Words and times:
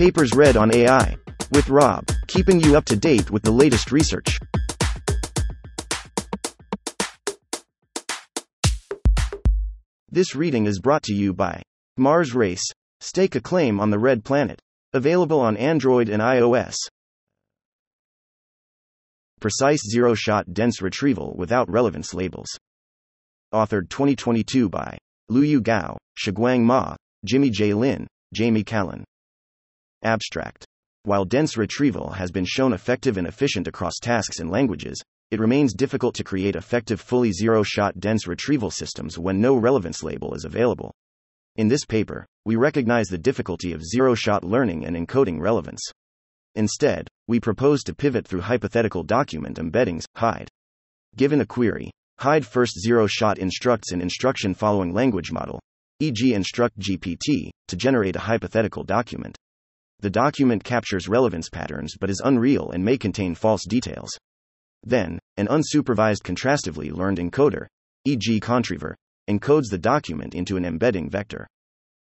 Papers 0.00 0.32
read 0.34 0.56
on 0.56 0.74
AI. 0.74 1.14
With 1.52 1.68
Rob, 1.68 2.06
keeping 2.26 2.58
you 2.58 2.74
up 2.74 2.86
to 2.86 2.96
date 2.96 3.30
with 3.30 3.42
the 3.42 3.50
latest 3.50 3.92
research. 3.92 4.38
This 10.08 10.34
reading 10.34 10.64
is 10.64 10.80
brought 10.80 11.02
to 11.02 11.12
you 11.12 11.34
by 11.34 11.60
Mars 11.98 12.34
Race. 12.34 12.64
Stake 13.00 13.34
a 13.34 13.42
claim 13.42 13.78
on 13.78 13.90
the 13.90 13.98
red 13.98 14.24
planet. 14.24 14.58
Available 14.94 15.38
on 15.38 15.58
Android 15.58 16.08
and 16.08 16.22
iOS. 16.22 16.76
Precise 19.38 19.82
zero 19.86 20.14
shot 20.14 20.54
dense 20.54 20.80
retrieval 20.80 21.34
without 21.36 21.68
relevance 21.68 22.14
labels. 22.14 22.48
Authored 23.52 23.90
2022 23.90 24.70
by 24.70 24.96
Luyu 25.30 25.62
Gao, 25.62 25.98
Xueguang 26.18 26.62
Ma, 26.62 26.96
Jimmy 27.26 27.50
J. 27.50 27.74
Lin, 27.74 28.06
Jamie 28.32 28.64
Callan. 28.64 29.04
Abstract. 30.02 30.64
While 31.04 31.24
dense 31.24 31.56
retrieval 31.56 32.10
has 32.10 32.30
been 32.30 32.44
shown 32.44 32.72
effective 32.72 33.16
and 33.16 33.26
efficient 33.26 33.66
across 33.66 33.98
tasks 34.00 34.38
and 34.38 34.50
languages, 34.50 35.02
it 35.30 35.40
remains 35.40 35.74
difficult 35.74 36.14
to 36.16 36.24
create 36.24 36.56
effective 36.56 37.00
fully 37.00 37.32
zero 37.32 37.62
shot 37.62 38.00
dense 38.00 38.26
retrieval 38.26 38.70
systems 38.70 39.18
when 39.18 39.40
no 39.40 39.56
relevance 39.56 40.02
label 40.02 40.34
is 40.34 40.44
available. 40.44 40.92
In 41.56 41.68
this 41.68 41.84
paper, 41.84 42.26
we 42.44 42.56
recognize 42.56 43.08
the 43.08 43.18
difficulty 43.18 43.72
of 43.72 43.84
zero 43.84 44.14
shot 44.14 44.44
learning 44.44 44.84
and 44.84 44.96
encoding 44.96 45.40
relevance. 45.40 45.80
Instead, 46.54 47.08
we 47.28 47.38
propose 47.38 47.82
to 47.84 47.94
pivot 47.94 48.26
through 48.26 48.40
hypothetical 48.40 49.04
document 49.04 49.58
embeddings, 49.58 50.04
HYDE. 50.16 50.48
Given 51.16 51.40
a 51.40 51.46
query, 51.46 51.90
HYDE 52.18 52.44
first 52.44 52.78
zero 52.78 53.06
shot 53.06 53.38
instructs 53.38 53.92
an 53.92 54.00
instruction 54.00 54.54
following 54.54 54.92
language 54.92 55.30
model, 55.32 55.60
e.g., 56.00 56.34
instruct 56.34 56.78
GPT, 56.78 57.50
to 57.68 57.76
generate 57.76 58.16
a 58.16 58.20
hypothetical 58.20 58.82
document. 58.84 59.36
The 60.00 60.10
document 60.10 60.64
captures 60.64 61.08
relevance 61.08 61.50
patterns 61.50 61.94
but 62.00 62.08
is 62.08 62.22
unreal 62.24 62.70
and 62.70 62.82
may 62.82 62.96
contain 62.96 63.34
false 63.34 63.66
details. 63.68 64.10
Then, 64.82 65.18
an 65.36 65.46
unsupervised 65.48 66.22
contrastively 66.22 66.90
learned 66.90 67.18
encoder, 67.18 67.66
e.g., 68.06 68.40
Contriever, 68.40 68.96
encodes 69.28 69.68
the 69.70 69.78
document 69.78 70.34
into 70.34 70.56
an 70.56 70.64
embedding 70.64 71.10
vector. 71.10 71.46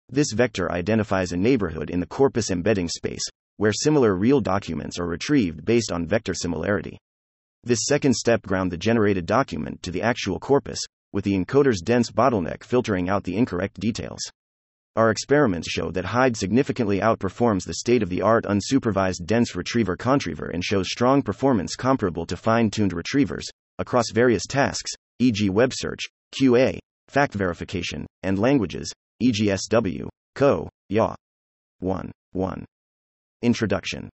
This 0.09 0.31
vector 0.31 0.72
identifies 0.72 1.31
a 1.31 1.38
neighborhood 1.38 1.89
in 1.89 2.00
the 2.00 2.06
corpus 2.06 2.52
embedding 2.52 2.88
space, 2.88 3.26
where 3.58 3.73
similar 3.73 4.16
real 4.16 4.42
documents 4.42 5.00
are 5.00 5.08
retrieved 5.08 5.66
based 5.66 5.92
on 5.92 6.06
vector 6.06 6.36
similarity. 6.36 7.00
This 7.64 7.86
second 7.86 8.16
step 8.16 8.44
ground 8.44 8.72
the 8.72 8.78
generated 8.78 9.26
document 9.26 9.82
to 9.82 9.92
the 9.92 10.04
actual 10.04 10.39
corpus, 10.39 10.80
with 11.11 11.26
the 11.26 11.34
encoder's 11.34 11.82
dense 11.82 12.11
bottleneck 12.11 12.64
filtering 12.64 13.09
out 13.09 13.23
the 13.23 13.36
incorrect 13.36 13.80
details. 13.80 14.20
Our 14.98 15.12
experiments 15.12 15.70
show 15.70 15.92
that 15.92 16.06
HYDE 16.06 16.36
significantly 16.36 17.02
outperforms 17.02 17.66
the 17.66 17.76
state 17.76 18.02
of 18.02 18.09
the 18.09 18.23
art 18.23 18.45
unsupervised 18.45 19.28
dense 19.28 19.56
retriever 19.56 19.95
Contriever 19.95 20.50
and 20.50 20.66
shows 20.66 20.89
strong 20.89 21.22
performance 21.22 21.76
comparable 21.76 22.26
to 22.26 22.36
fine 22.36 22.72
tuned 22.72 22.94
retrievers 22.94 23.45
across 23.78 24.06
various 24.12 24.48
tasks, 24.48 24.92
e.g., 25.20 25.52
web 25.52 25.72
search, 25.72 26.06
QA, 26.34 26.80
fact 27.09 27.36
verification, 27.36 28.08
and 28.23 28.39
languages, 28.39 28.92
e.g., 29.20 29.56
SW, 29.56 30.08
CO, 30.34 30.67
YA. 30.89 31.14
1. 31.78 32.11
1. 32.32 32.66
Introduction 33.44 34.09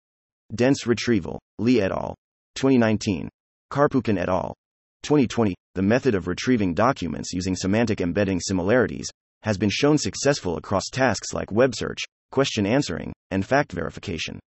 Dense 0.55 0.88
Retrieval, 0.88 1.41
Lee 1.58 1.81
et 1.81 1.91
al. 1.91 2.16
2019. 2.55 3.27
Karpukhin 3.69 4.17
et 4.17 4.30
al. 4.30 4.55
2020. 5.03 5.55
The 5.75 5.81
method 5.81 6.16
of 6.16 6.27
retrieving 6.27 6.73
documents 6.73 7.33
using 7.33 7.58
semantic 7.58 7.99
embedding 7.99 8.39
similarities 8.39 9.09
has 9.44 9.58
been 9.58 9.70
shown 9.70 9.98
successful 9.98 10.58
across 10.58 10.90
tasks 10.92 11.34
like 11.34 11.52
web 11.52 11.73
search, 11.76 12.00
question 12.32 12.66
answering, 12.66 13.14
and 13.32 13.45
fact 13.45 13.72
verification. 13.72 14.39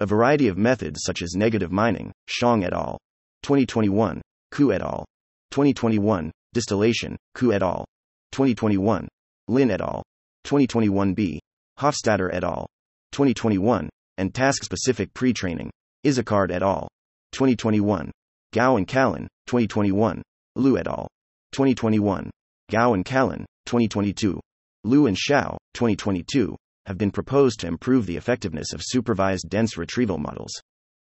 A 0.00 0.06
variety 0.06 0.48
of 0.48 0.58
methods 0.58 1.02
such 1.04 1.22
as 1.22 1.34
negative 1.36 1.70
mining, 1.70 2.12
Xiong 2.28 2.64
et 2.64 2.72
al. 2.72 2.98
2021, 3.42 4.20
Qu 4.50 4.72
et 4.72 4.82
al. 4.82 5.04
2021, 5.52 6.32
distillation, 6.52 7.16
Qu 7.34 7.52
et 7.52 7.62
al. 7.62 7.84
2021, 8.32 9.06
Lin 9.48 9.70
et 9.70 9.80
al. 9.80 10.02
2021b, 10.46 11.38
Hofstätter 11.78 12.34
et 12.34 12.42
al. 12.42 12.66
2021, 13.12 13.88
and 14.18 14.34
task 14.34 14.64
specific 14.64 15.14
pre 15.14 15.32
training, 15.32 15.70
Izacard 16.04 16.50
et 16.50 16.62
al. 16.62 16.88
2021, 17.32 18.10
Gao 18.52 18.76
and 18.76 18.88
Callan, 18.88 19.28
2021, 19.46 20.22
Lu 20.56 20.76
et 20.76 20.88
al. 20.88 21.06
2021, 21.52 22.30
Gao 22.70 22.94
and 22.94 23.04
Callan, 23.04 23.44
2022, 23.66 24.40
Liu 24.84 25.06
and 25.06 25.18
Shao, 25.18 25.56
2022, 25.74 26.56
have 26.86 26.98
been 26.98 27.10
proposed 27.10 27.60
to 27.60 27.66
improve 27.66 28.06
the 28.06 28.16
effectiveness 28.16 28.72
of 28.72 28.82
supervised 28.82 29.48
dense 29.48 29.78
retrieval 29.78 30.18
models. 30.18 30.52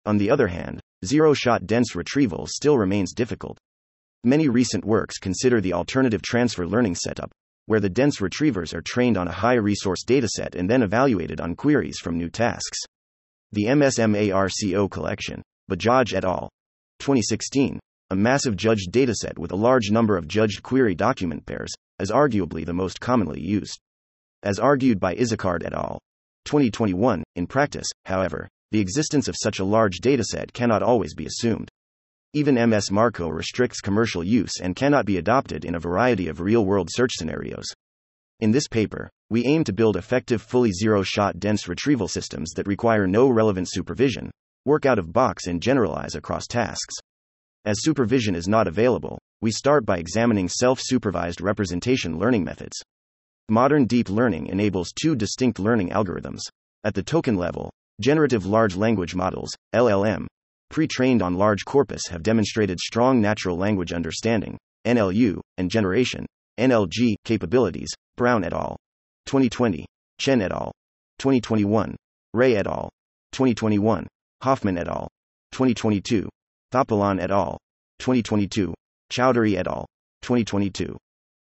On 0.06 0.18
the 0.18 0.30
other 0.30 0.48
hand, 0.48 0.80
zero 1.04 1.34
shot 1.34 1.66
dense 1.66 1.96
retrieval 1.96 2.46
still 2.48 2.78
remains 2.78 3.14
difficult. 3.14 3.58
Many 4.24 4.50
recent 4.50 4.86
works 4.86 5.18
consider 5.18 5.62
the 5.62 5.74
alternative 5.74 6.22
transfer 6.22 6.68
learning 6.68 6.96
setup, 6.96 7.32
where 7.66 7.80
the 7.80 7.90
dense 7.90 8.22
retrievers 8.22 8.74
are 8.74 8.82
trained 8.82 9.18
on 9.18 9.28
a 9.28 9.32
high 9.32 9.56
resource 9.56 10.04
dataset 10.06 10.56
and 10.56 10.70
then 10.70 10.84
evaluated 10.84 11.42
on 11.42 11.56
queries 11.56 11.98
from 12.00 12.18
new 12.18 12.30
tasks. 12.30 12.78
The 13.52 13.66
MSMARCO 13.66 14.90
collection, 14.92 15.42
Bajaj 15.72 16.14
et 16.14 16.26
al. 16.26 16.50
2016, 17.00 17.80
a 18.12 18.16
massive 18.16 18.56
judged 18.56 18.92
dataset 18.92 19.36
with 19.40 19.52
a 19.52 19.56
large 19.56 19.90
number 19.90 20.16
of 20.16 20.28
judged 20.28 20.62
query 20.62 20.94
document 20.94 21.44
pairs, 21.48 21.72
is 22.00 22.12
arguably 22.12 22.64
the 22.64 22.74
most 22.74 23.00
commonly 23.00 23.42
used. 23.42 23.80
As 24.44 24.60
argued 24.60 25.00
by 25.00 25.16
Izacard 25.16 25.64
et 25.66 25.74
al. 25.74 25.98
2021, 26.46 27.24
in 27.36 27.48
practice, 27.48 27.88
however, 28.06 28.48
the 28.72 28.80
existence 28.80 29.28
of 29.28 29.36
such 29.42 29.58
a 29.58 29.66
large 29.66 30.02
dataset 30.02 30.54
cannot 30.54 30.84
always 30.84 31.16
be 31.16 31.26
assumed. 31.26 31.68
Even 32.34 32.70
MS 32.70 32.92
Marco 32.92 33.28
restricts 33.30 33.82
commercial 33.82 34.24
use 34.24 34.60
and 34.62 34.76
cannot 34.76 35.08
be 35.08 35.18
adopted 35.18 35.66
in 35.66 35.74
a 35.74 35.80
variety 35.80 36.28
of 36.28 36.42
real 36.42 36.64
world 36.64 36.90
search 36.92 37.12
scenarios. 37.16 37.66
In 38.40 38.52
this 38.52 38.68
paper, 38.68 39.10
we 39.32 39.48
aim 39.48 39.64
to 39.64 39.74
build 39.74 39.98
effective 39.98 40.44
fully 40.44 40.72
zero 40.72 41.02
shot 41.02 41.40
dense 41.40 41.68
retrieval 41.68 42.08
systems 42.08 42.52
that 42.52 42.68
require 42.68 43.08
no 43.08 43.30
relevant 43.30 43.68
supervision, 43.72 44.30
work 44.64 44.86
out 44.86 45.00
of 45.00 45.12
box, 45.12 45.48
and 45.48 45.60
generalize 45.60 46.14
across 46.14 46.46
tasks. 46.46 46.94
As 47.66 47.82
supervision 47.82 48.36
is 48.36 48.48
not 48.48 48.68
available, 48.68 49.18
we 49.42 49.50
start 49.50 49.88
by 49.88 49.98
examining 49.98 50.48
self 50.48 50.80
supervised 50.80 51.42
representation 51.42 52.20
learning 52.20 52.44
methods. 52.44 52.80
Modern 53.50 53.86
deep 53.86 54.08
learning 54.08 54.48
enables 54.48 54.92
two 54.92 55.16
distinct 55.16 55.58
learning 55.58 55.90
algorithms. 55.90 56.42
At 56.84 56.94
the 56.94 57.02
token 57.02 57.38
level, 57.38 57.72
generative 58.00 58.46
large 58.46 58.76
language 58.76 59.16
models, 59.16 59.50
LLM, 59.74 60.28
pre 60.70 60.88
trained 60.88 61.24
on 61.24 61.40
large 61.40 61.66
corpus 61.66 62.06
have 62.08 62.22
demonstrated 62.22 62.80
strong 62.80 63.20
natural 63.20 63.58
language 63.58 63.94
understanding, 63.94 64.60
NLU, 64.86 65.40
and 65.58 65.72
generation, 65.72 66.28
NLG, 66.60 67.16
capabilities, 67.24 67.90
Brown 68.16 68.44
et 68.44 68.54
al. 68.54 68.78
2020, 69.26 69.88
Chen 70.20 70.44
et 70.44 70.52
al. 70.52 70.72
2021, 71.18 71.96
Rae 72.36 72.58
et 72.58 72.68
al. 72.68 72.92
2021, 73.32 74.06
Hoffmann 74.44 74.78
et 74.78 74.88
al. 74.88 75.08
2022, 75.52 76.30
Thoppilan 76.76 77.22
et 77.22 77.32
al. 77.32 77.58
2022, 78.00 78.74
Chowdhery 79.10 79.56
et 79.56 79.66
al. 79.66 79.86
2022. 80.24 80.98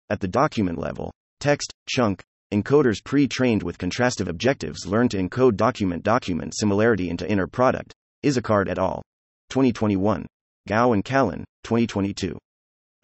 At 0.10 0.20
the 0.20 0.28
document 0.28 0.78
level, 0.78 1.14
text, 1.40 1.72
chunk, 1.88 2.22
encoders 2.54 3.02
pre 3.02 3.26
trained 3.26 3.64
with 3.64 3.78
contrastive 3.78 4.28
objectives 4.28 4.86
learn 4.86 5.08
to 5.08 5.18
encode 5.18 5.56
document 5.56 6.04
document 6.04 6.54
similarity 6.54 7.10
into 7.10 7.26
inner 7.32 7.48
product, 7.48 7.94
Izacard 8.26 8.68
et 8.68 8.78
al. 8.78 9.02
2021, 9.50 10.26
Gao 10.68 10.92
and 10.92 11.06
Callan, 11.06 11.46
2022. 11.64 12.38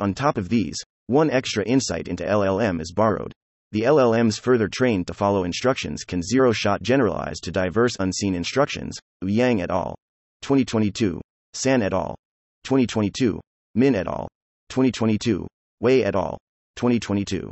On 0.02 0.14
top 0.14 0.38
of 0.38 0.50
these, 0.50 0.76
one 1.08 1.32
extra 1.32 1.64
insight 1.64 2.10
into 2.10 2.26
LLM 2.26 2.82
is 2.82 2.92
borrowed. 2.92 3.32
The 3.72 3.84
LLMs 3.84 4.42
further 4.42 4.68
trained 4.68 5.08
to 5.08 5.14
follow 5.14 5.46
instructions 5.46 6.04
can 6.04 6.22
zero 6.22 6.52
shot 6.52 6.82
generalize 6.82 7.40
to 7.44 7.52
diverse 7.54 7.96
unseen 7.98 8.36
instructions, 8.36 8.98
Yang 9.22 9.62
et 9.62 9.72
al. 9.72 9.96
2022, 10.42 11.22
Sanh 11.54 11.84
et 11.84 11.94
al. 11.94 12.16
2022, 12.64 13.40
Min 13.76 13.96
et 13.96 14.08
al. 14.08 14.28
2022, 14.70 15.48
Wei 15.80 16.04
et 16.04 16.16
al. 16.16 16.38
2022, 16.76 17.52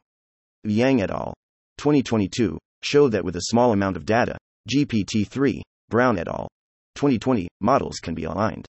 Yang 0.64 1.02
et 1.02 1.12
al. 1.12 1.34
2022 1.78 2.58
show 2.84 3.10
that 3.10 3.24
with 3.24 3.36
a 3.36 3.50
small 3.50 3.74
amount 3.74 3.98
of 3.98 4.06
data, 4.06 4.38
GPT-3, 4.70 5.62
Brown 5.90 6.18
et 6.20 6.28
al. 6.28 6.48
2020 6.96 7.48
models 7.62 7.98
can 8.02 8.14
be 8.14 8.24
aligned 8.24 8.66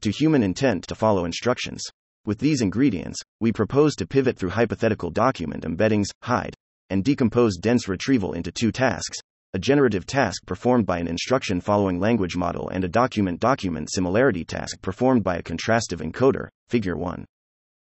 to 0.00 0.10
human 0.10 0.42
intent 0.42 0.86
to 0.86 0.94
follow 0.94 1.24
instructions. 1.24 1.82
With 2.26 2.38
these 2.38 2.60
ingredients, 2.60 3.18
we 3.40 3.52
propose 3.52 3.94
to 3.96 4.06
pivot 4.06 4.36
through 4.36 4.50
hypothetical 4.50 5.10
document 5.10 5.64
embeddings, 5.64 6.08
HyDE, 6.22 6.54
and 6.90 7.04
decompose 7.04 7.56
dense 7.56 7.88
retrieval 7.88 8.34
into 8.34 8.52
two 8.52 8.70
tasks 8.70 9.18
a 9.54 9.58
generative 9.58 10.04
task 10.04 10.44
performed 10.46 10.84
by 10.84 10.98
an 10.98 11.06
instruction 11.06 11.60
following 11.60 12.00
language 12.00 12.34
model 12.34 12.68
and 12.70 12.82
a 12.82 12.88
document 12.88 13.38
document 13.38 13.88
similarity 13.88 14.44
task 14.44 14.82
performed 14.82 15.22
by 15.22 15.36
a 15.36 15.42
contrastive 15.44 16.00
encoder, 16.00 16.48
figure 16.68 16.96
1. 16.96 17.24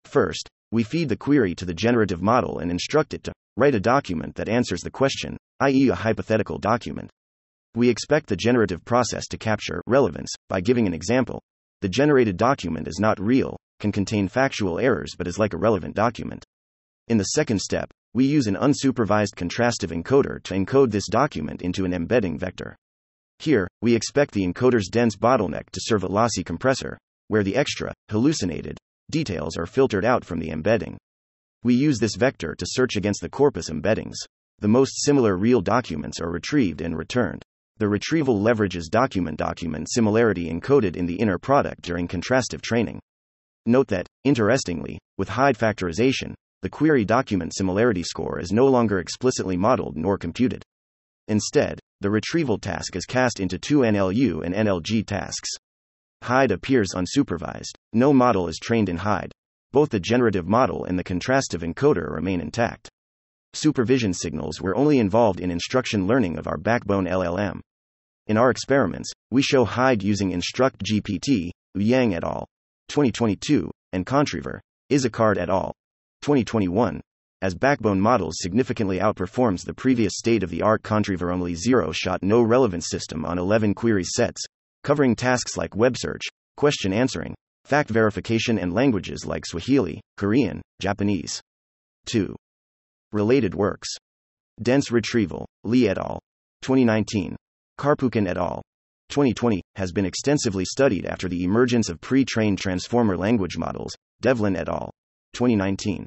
First, 0.04 0.48
we 0.70 0.84
feed 0.84 1.08
the 1.08 1.16
query 1.16 1.56
to 1.56 1.64
the 1.64 1.74
generative 1.74 2.22
model 2.22 2.60
and 2.60 2.70
instruct 2.70 3.14
it 3.14 3.24
to 3.24 3.32
write 3.56 3.74
a 3.74 3.80
document 3.80 4.36
that 4.36 4.48
answers 4.48 4.80
the 4.82 4.92
question, 4.92 5.36
i.e., 5.58 5.88
a 5.88 5.94
hypothetical 5.96 6.58
document. 6.58 7.10
We 7.74 7.88
expect 7.88 8.28
the 8.28 8.36
generative 8.36 8.84
process 8.84 9.26
to 9.26 9.36
capture 9.36 9.82
relevance 9.88 10.32
by 10.48 10.60
giving 10.60 10.86
an 10.86 10.94
example. 10.94 11.42
The 11.80 11.88
generated 11.88 12.36
document 12.36 12.86
is 12.86 13.00
not 13.00 13.20
real, 13.20 13.56
can 13.80 13.90
contain 13.90 14.28
factual 14.28 14.78
errors 14.78 15.16
but 15.18 15.26
is 15.26 15.36
like 15.36 15.52
a 15.52 15.58
relevant 15.58 15.96
document. 15.96 16.44
In 17.08 17.18
the 17.18 17.24
second 17.24 17.60
step, 17.60 17.92
we 18.14 18.26
use 18.26 18.48
an 18.48 18.56
unsupervised 18.56 19.36
contrastive 19.36 19.92
encoder 19.92 20.42
to 20.42 20.54
encode 20.54 20.90
this 20.90 21.06
document 21.06 21.62
into 21.62 21.84
an 21.84 21.94
embedding 21.94 22.36
vector. 22.36 22.74
Here, 23.38 23.68
we 23.80 23.94
expect 23.94 24.34
the 24.34 24.44
encoder's 24.44 24.88
dense 24.88 25.14
bottleneck 25.14 25.70
to 25.70 25.80
serve 25.80 26.02
a 26.02 26.08
lossy 26.08 26.42
compressor, 26.42 26.98
where 27.28 27.44
the 27.44 27.54
extra, 27.54 27.92
hallucinated, 28.10 28.76
details 29.08 29.56
are 29.56 29.66
filtered 29.66 30.04
out 30.04 30.24
from 30.24 30.40
the 30.40 30.50
embedding. 30.50 30.98
We 31.62 31.74
use 31.74 32.00
this 32.00 32.16
vector 32.16 32.56
to 32.56 32.66
search 32.68 32.96
against 32.96 33.20
the 33.20 33.28
corpus 33.28 33.70
embeddings. 33.70 34.16
The 34.58 34.68
most 34.68 35.04
similar 35.04 35.36
real 35.36 35.60
documents 35.60 36.20
are 36.20 36.32
retrieved 36.32 36.80
and 36.80 36.98
returned. 36.98 37.44
The 37.78 37.88
retrieval 37.88 38.40
leverages 38.40 38.90
document 38.90 39.38
document 39.38 39.88
similarity 39.92 40.50
encoded 40.50 40.96
in 40.96 41.06
the 41.06 41.20
inner 41.20 41.38
product 41.38 41.82
during 41.82 42.08
contrastive 42.08 42.62
training. 42.62 42.98
Note 43.64 43.86
that, 43.88 44.08
interestingly, 44.24 44.98
with 45.18 45.28
HyDE 45.28 45.56
factorization, 45.56 46.34
the 46.62 46.68
query 46.68 47.04
document 47.04 47.54
similarity 47.54 48.02
score 48.02 48.40
is 48.40 48.52
no 48.52 48.66
longer 48.66 48.98
explicitly 48.98 49.56
modeled 49.56 49.96
nor 49.96 50.16
computed. 50.16 50.62
Instead, 51.28 51.78
the 52.00 52.10
retrieval 52.10 52.58
task 52.58 52.96
is 52.96 53.04
cast 53.04 53.40
into 53.40 53.58
two 53.58 53.78
NLU 53.78 54.44
and 54.44 54.54
NLG 54.54 55.06
tasks. 55.06 55.50
HyDE 56.22 56.52
appears 56.52 56.94
unsupervised. 56.94 57.76
No 57.92 58.12
model 58.12 58.48
is 58.48 58.58
trained 58.58 58.88
in 58.88 58.96
HyDE. 58.96 59.32
Both 59.72 59.90
the 59.90 60.00
generative 60.00 60.46
model 60.46 60.84
and 60.84 60.98
the 60.98 61.04
contrastive 61.04 61.62
encoder 61.62 62.10
remain 62.10 62.40
intact. 62.40 62.88
Supervision 63.52 64.12
signals 64.12 64.60
were 64.60 64.76
only 64.76 64.98
involved 64.98 65.40
in 65.40 65.50
instruction 65.50 66.06
learning 66.06 66.38
of 66.38 66.46
our 66.46 66.58
backbone 66.58 67.06
LLM. 67.06 67.60
In 68.26 68.36
our 68.36 68.50
experiments, 68.50 69.10
we 69.30 69.42
show 69.42 69.64
HyDE 69.64 70.02
using 70.02 70.32
Instruct 70.32 70.82
GPT, 70.82 71.50
Yang 71.74 72.14
et 72.14 72.24
al. 72.24 72.46
2022, 72.88 73.70
and 73.92 74.04
Contriever, 74.04 74.60
Izacard 74.90 75.38
et 75.38 75.48
al. 75.48 75.72
2021, 76.22 77.00
as 77.42 77.54
backbone 77.54 78.00
models 78.00 78.36
significantly 78.38 78.98
outperforms 78.98 79.64
the 79.64 79.74
previous 79.74 80.14
state 80.16 80.42
of 80.42 80.50
the 80.50 80.62
art 80.62 80.82
Contriever 80.82 81.30
only 81.30 81.54
zero 81.54 81.92
shot 81.92 82.22
no 82.22 82.40
relevance 82.42 82.88
system 82.88 83.24
on 83.24 83.38
11 83.38 83.74
query 83.74 84.04
sets, 84.04 84.42
covering 84.82 85.14
tasks 85.14 85.56
like 85.56 85.76
web 85.76 85.96
search, 85.98 86.22
question 86.56 86.92
answering, 86.92 87.34
fact 87.64 87.90
verification, 87.90 88.58
and 88.58 88.72
languages 88.72 89.26
like 89.26 89.44
Swahili, 89.44 90.00
Korean, 90.16 90.62
Japanese. 90.80 91.40
2. 92.06 92.34
Related 93.12 93.54
works 93.54 93.88
Dense 94.62 94.90
Retrieval, 94.90 95.46
Li 95.64 95.88
et 95.88 95.98
al. 95.98 96.18
2019. 96.62 97.36
Karpukhin 97.78 98.26
et 98.26 98.38
al. 98.38 98.62
2020 99.10 99.62
has 99.76 99.92
been 99.92 100.06
extensively 100.06 100.64
studied 100.64 101.04
after 101.04 101.28
the 101.28 101.44
emergence 101.44 101.88
of 101.88 102.00
pre 102.00 102.24
trained 102.24 102.58
transformer 102.58 103.16
language 103.16 103.58
models, 103.58 103.94
Devlin 104.22 104.56
et 104.56 104.68
al. 104.68 104.90
2019. 105.36 106.06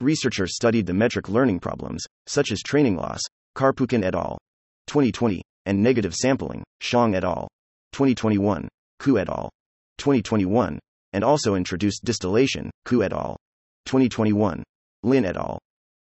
Researchers 0.00 0.56
studied 0.56 0.86
the 0.86 0.94
metric 0.94 1.28
learning 1.28 1.60
problems, 1.60 2.02
such 2.26 2.50
as 2.50 2.62
training 2.62 2.96
loss, 2.96 3.20
Karpukhin 3.54 4.02
et 4.02 4.14
al. 4.14 4.38
2020, 4.86 5.42
and 5.66 5.82
negative 5.82 6.14
sampling, 6.14 6.64
Xiong 6.82 7.14
et 7.14 7.24
al. 7.24 7.46
2021, 7.92 8.66
Qu 9.00 9.18
et 9.18 9.28
al. 9.28 9.50
2021, 9.98 10.78
and 11.12 11.22
also 11.22 11.56
introduced 11.56 12.04
distillation, 12.04 12.70
Qu 12.86 13.02
et 13.02 13.12
al. 13.12 13.36
2021, 13.84 14.62
Lin 15.02 15.26
et 15.26 15.36
al. 15.36 15.58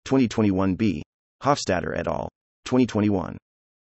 2021b, 0.07 1.03
Hofstätter 1.43 1.99
et 1.99 2.07
al. 2.07 2.29
2021. 2.65 3.37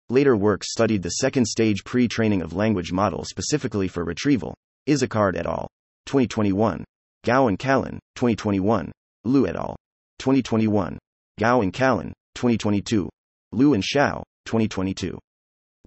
Later 0.10 0.38
works 0.38 0.71
studied 0.71 1.01
the 1.01 1.18
second 1.21 1.48
stage 1.48 1.83
pre 1.83 2.07
training 2.07 2.44
of 2.44 2.54
language 2.54 2.92
model 2.92 3.25
specifically 3.25 3.88
for 3.88 4.06
retrieval, 4.06 4.54
Izacard 4.88 5.36
et 5.36 5.48
al. 5.48 5.68
2021, 6.06 6.86
Gao 7.25 7.48
and 7.48 7.60
Callan, 7.60 8.00
2021, 8.16 8.92
Liu 9.25 9.48
et 9.48 9.56
al. 9.56 9.75
2021. 10.19 10.98
Gao 11.38 11.62
and 11.62 11.74
Callan, 11.74 12.13
2022. 12.36 13.10
Liu 13.51 13.74
and 13.74 13.83
Shao, 13.83 14.24
2022. 14.45 15.18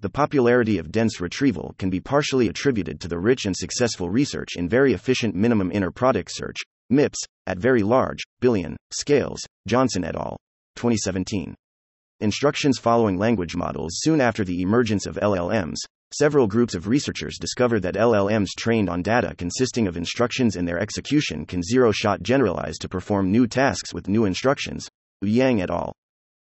The 0.01 0.09
popularity 0.09 0.77
of 0.77 0.91
dense 0.91 1.19
retrieval 1.19 1.73
can 1.79 1.89
be 1.89 1.99
partially 1.99 2.49
attributed 2.49 2.99
to 3.01 3.07
the 3.07 3.17
rich 3.17 3.45
and 3.45 3.55
successful 3.55 4.09
research 4.09 4.57
in 4.57 4.69
very 4.69 4.93
efficient 4.93 5.33
minimum 5.33 5.71
inner 5.71 5.91
product 5.91 6.29
search, 6.31 6.57
MIPS, 6.91 7.19
at 7.47 7.57
very 7.57 7.81
large, 7.81 8.21
billion, 8.39 8.77
scales, 8.91 9.41
Johnson 9.67 10.03
et 10.03 10.15
al. 10.15 10.37
2017. 10.75 11.55
Instructions 12.19 12.77
following 12.77 13.17
language 13.17 13.55
models 13.55 13.93
Soon 13.95 14.21
after 14.21 14.43
the 14.43 14.61
emergence 14.61 15.07
of 15.07 15.15
LLMs, 15.15 15.77
several 16.13 16.47
groups 16.47 16.75
of 16.75 16.87
researchers 16.87 17.37
discovered 17.39 17.81
that 17.81 17.95
LLMs 17.95 18.49
trained 18.57 18.89
on 18.89 19.01
data 19.01 19.33
consisting 19.37 19.87
of 19.87 19.97
instructions 19.97 20.55
and 20.55 20.67
their 20.67 20.79
execution 20.79 21.45
can 21.45 21.63
zero 21.63 21.91
shot 21.91 22.21
generalize 22.21 22.77
to 22.77 22.89
perform 22.89 23.31
new 23.31 23.47
tasks 23.47 23.93
with 23.93 24.07
new 24.07 24.25
instructions. 24.25 24.87
Yang 25.21 25.61
et 25.61 25.69
al. 25.69 25.93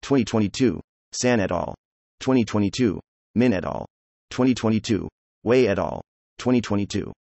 2022. 0.02 0.80
Sanh 1.12 1.40
et 1.40 1.50
al. 1.50 1.74
2022. 2.20 3.00
Min 3.34 3.52
et 3.52 3.64
al. 3.64 3.86
2022. 4.30 5.08
Wei 5.44 5.68
et 5.68 5.78
al. 5.78 6.02
2022. 6.38 7.12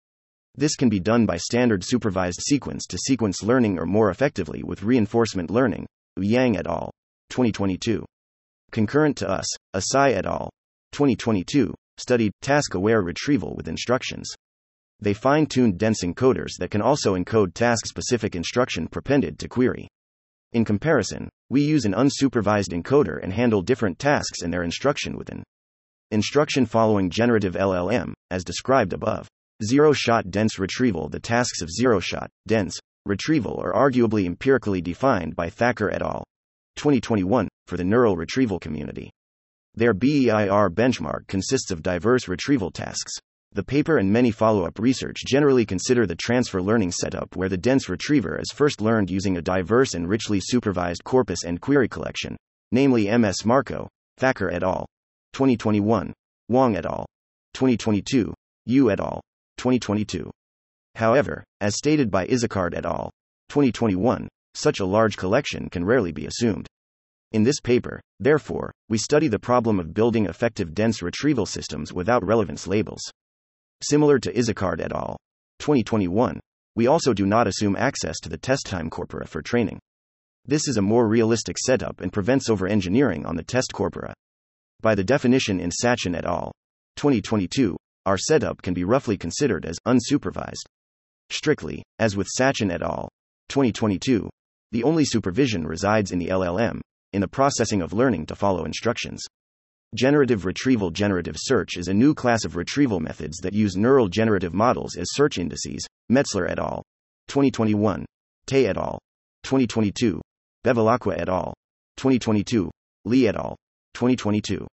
This 0.56 0.76
can 0.76 0.88
be 0.88 1.00
done 1.00 1.26
by 1.26 1.36
standard 1.36 1.84
supervised 1.84 2.40
sequence 2.42 2.86
to 2.86 2.98
sequence 2.98 3.42
learning 3.42 3.78
or 3.78 3.86
more 3.86 4.10
effectively 4.10 4.62
with 4.62 4.82
reinforcement 4.82 5.50
learning. 5.50 5.86
Yang 6.18 6.58
et 6.58 6.66
al. 6.66 6.90
2022. 7.30 8.04
Concurrent 8.72 9.16
to 9.18 9.28
us, 9.28 9.46
Asai 9.74 10.14
et 10.14 10.26
al. 10.26 10.50
2022 10.92 11.74
studied 12.00 12.32
task 12.40 12.74
aware 12.74 13.02
retrieval 13.02 13.54
with 13.54 13.68
instructions. 13.68 14.28
They 15.00 15.14
fine 15.14 15.46
tuned 15.46 15.78
dense 15.78 16.02
encoders 16.02 16.56
that 16.58 16.70
can 16.70 16.82
also 16.82 17.14
encode 17.14 17.54
task 17.54 17.86
specific 17.86 18.34
instruction 18.34 18.88
prepended 18.88 19.38
to 19.38 19.48
query. 19.48 19.88
In 20.52 20.64
comparison, 20.64 21.28
we 21.48 21.62
use 21.62 21.84
an 21.84 21.94
unsupervised 21.94 22.72
encoder 22.72 23.22
and 23.22 23.32
handle 23.32 23.62
different 23.62 23.98
tasks 23.98 24.42
and 24.42 24.52
their 24.52 24.64
instruction 24.64 25.16
within 25.16 25.44
instruction 26.10 26.66
following 26.66 27.08
generative 27.08 27.54
LLM, 27.54 28.12
as 28.30 28.44
described 28.44 28.92
above. 28.92 29.28
Zero 29.62 29.92
shot 29.92 30.30
dense 30.30 30.58
retrieval 30.58 31.08
The 31.08 31.20
tasks 31.20 31.62
of 31.62 31.70
zero 31.70 32.00
shot, 32.00 32.30
dense, 32.48 32.78
retrieval 33.06 33.60
are 33.62 33.72
arguably 33.72 34.26
empirically 34.26 34.80
defined 34.80 35.36
by 35.36 35.50
Thakur 35.50 35.90
et 35.90 36.02
al. 36.02 36.24
2021 36.76 37.48
for 37.66 37.76
the 37.76 37.84
neural 37.84 38.16
retrieval 38.16 38.58
community. 38.58 39.10
Their 39.80 39.94
BEIR 39.94 40.68
benchmark 40.68 41.26
consists 41.26 41.70
of 41.70 41.82
diverse 41.82 42.28
retrieval 42.28 42.70
tasks. 42.70 43.14
The 43.52 43.62
paper 43.62 43.96
and 43.96 44.12
many 44.12 44.30
follow 44.30 44.66
up 44.66 44.78
research 44.78 45.22
generally 45.26 45.64
consider 45.64 46.06
the 46.06 46.16
transfer 46.16 46.60
learning 46.60 46.92
setup 46.92 47.34
where 47.34 47.48
the 47.48 47.56
dense 47.56 47.88
retriever 47.88 48.38
is 48.38 48.52
first 48.52 48.82
learned 48.82 49.08
using 49.08 49.38
a 49.38 49.40
diverse 49.40 49.94
and 49.94 50.06
richly 50.06 50.38
supervised 50.38 51.02
corpus 51.04 51.44
and 51.44 51.62
query 51.62 51.88
collection, 51.88 52.36
namely 52.70 53.10
MS 53.16 53.46
Marco, 53.46 53.88
Thakur 54.18 54.50
et 54.50 54.62
al. 54.62 54.84
2021, 55.32 56.12
Wang 56.50 56.76
et 56.76 56.84
al. 56.84 57.06
2022, 57.54 58.34
Yu 58.66 58.90
et 58.90 59.00
al. 59.00 59.22
2022. 59.56 60.30
However, 60.96 61.42
as 61.62 61.74
stated 61.74 62.10
by 62.10 62.26
Izacard 62.26 62.74
et 62.76 62.84
al. 62.84 63.10
2021, 63.48 64.28
such 64.52 64.80
a 64.80 64.84
large 64.84 65.16
collection 65.16 65.70
can 65.70 65.86
rarely 65.86 66.12
be 66.12 66.26
assumed. 66.26 66.66
In 67.32 67.44
this 67.44 67.60
paper, 67.60 68.00
therefore, 68.18 68.72
we 68.88 68.98
study 68.98 69.28
the 69.28 69.38
problem 69.38 69.78
of 69.78 69.94
building 69.94 70.26
effective 70.26 70.74
dense 70.74 71.00
retrieval 71.00 71.46
systems 71.46 71.92
without 71.92 72.26
relevance 72.26 72.66
labels. 72.66 73.00
Similar 73.82 74.18
to 74.18 74.32
Izacard 74.32 74.80
et 74.80 74.92
al. 74.92 75.16
2021, 75.60 76.40
we 76.74 76.88
also 76.88 77.14
do 77.14 77.26
not 77.26 77.46
assume 77.46 77.76
access 77.76 78.18
to 78.20 78.28
the 78.28 78.36
test 78.36 78.66
time 78.66 78.90
corpora 78.90 79.28
for 79.28 79.42
training. 79.42 79.78
This 80.44 80.66
is 80.66 80.76
a 80.76 80.82
more 80.82 81.06
realistic 81.06 81.56
setup 81.56 82.00
and 82.00 82.12
prevents 82.12 82.50
over 82.50 82.66
engineering 82.66 83.24
on 83.24 83.36
the 83.36 83.44
test 83.44 83.72
corpora. 83.72 84.12
By 84.80 84.96
the 84.96 85.04
definition 85.04 85.60
in 85.60 85.70
Sachan 85.70 86.16
et 86.16 86.24
al. 86.24 86.50
2022, 86.96 87.76
our 88.06 88.18
setup 88.18 88.60
can 88.60 88.74
be 88.74 88.82
roughly 88.82 89.16
considered 89.16 89.66
as 89.66 89.78
unsupervised. 89.86 90.66
Strictly, 91.30 91.84
as 92.00 92.16
with 92.16 92.26
Sachan 92.36 92.72
et 92.72 92.82
al. 92.82 93.08
2022, 93.50 94.28
the 94.72 94.82
only 94.82 95.04
supervision 95.04 95.64
resides 95.64 96.10
in 96.10 96.18
the 96.18 96.28
LLM, 96.28 96.80
in 97.12 97.20
the 97.20 97.28
processing 97.28 97.82
of 97.82 97.92
learning 97.92 98.26
to 98.26 98.36
follow 98.36 98.64
instructions. 98.64 99.24
Generative 99.96 100.44
retrieval 100.44 100.90
generative 100.90 101.34
search 101.36 101.76
is 101.76 101.88
a 101.88 101.94
new 101.94 102.14
class 102.14 102.44
of 102.44 102.54
retrieval 102.54 103.00
methods 103.00 103.38
that 103.38 103.54
use 103.54 103.76
neural 103.76 104.08
generative 104.08 104.54
models 104.54 104.96
as 104.96 105.06
search 105.10 105.38
indices. 105.38 105.84
Metzler 106.10 106.48
et 106.48 106.58
al. 106.58 106.84
2021. 107.28 108.06
Tay 108.46 108.66
et 108.66 108.76
al. 108.76 109.00
2022. 109.42 110.20
Bevilacqua 110.64 111.18
et 111.18 111.28
al. 111.28 111.52
2022. 111.96 112.70
Li 113.04 113.26
et 113.26 113.34
al. 113.34 113.56
2022. 113.94 114.66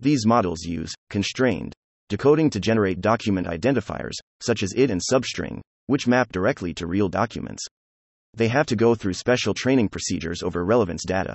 These 0.00 0.26
models 0.26 0.62
use 0.62 0.94
constrained 1.10 1.74
decoding 2.08 2.48
to 2.50 2.60
generate 2.60 3.00
document 3.00 3.46
identifiers, 3.48 4.14
such 4.40 4.62
as 4.62 4.72
id 4.76 4.90
and 4.90 5.00
substring, 5.00 5.60
which 5.86 6.06
map 6.06 6.30
directly 6.30 6.72
to 6.72 6.86
real 6.86 7.08
documents. 7.08 7.64
They 8.34 8.48
have 8.48 8.66
to 8.66 8.76
go 8.76 8.94
through 8.94 9.14
special 9.14 9.54
training 9.54 9.88
procedures 9.88 10.42
over 10.42 10.64
relevance 10.64 11.04
data. 11.04 11.34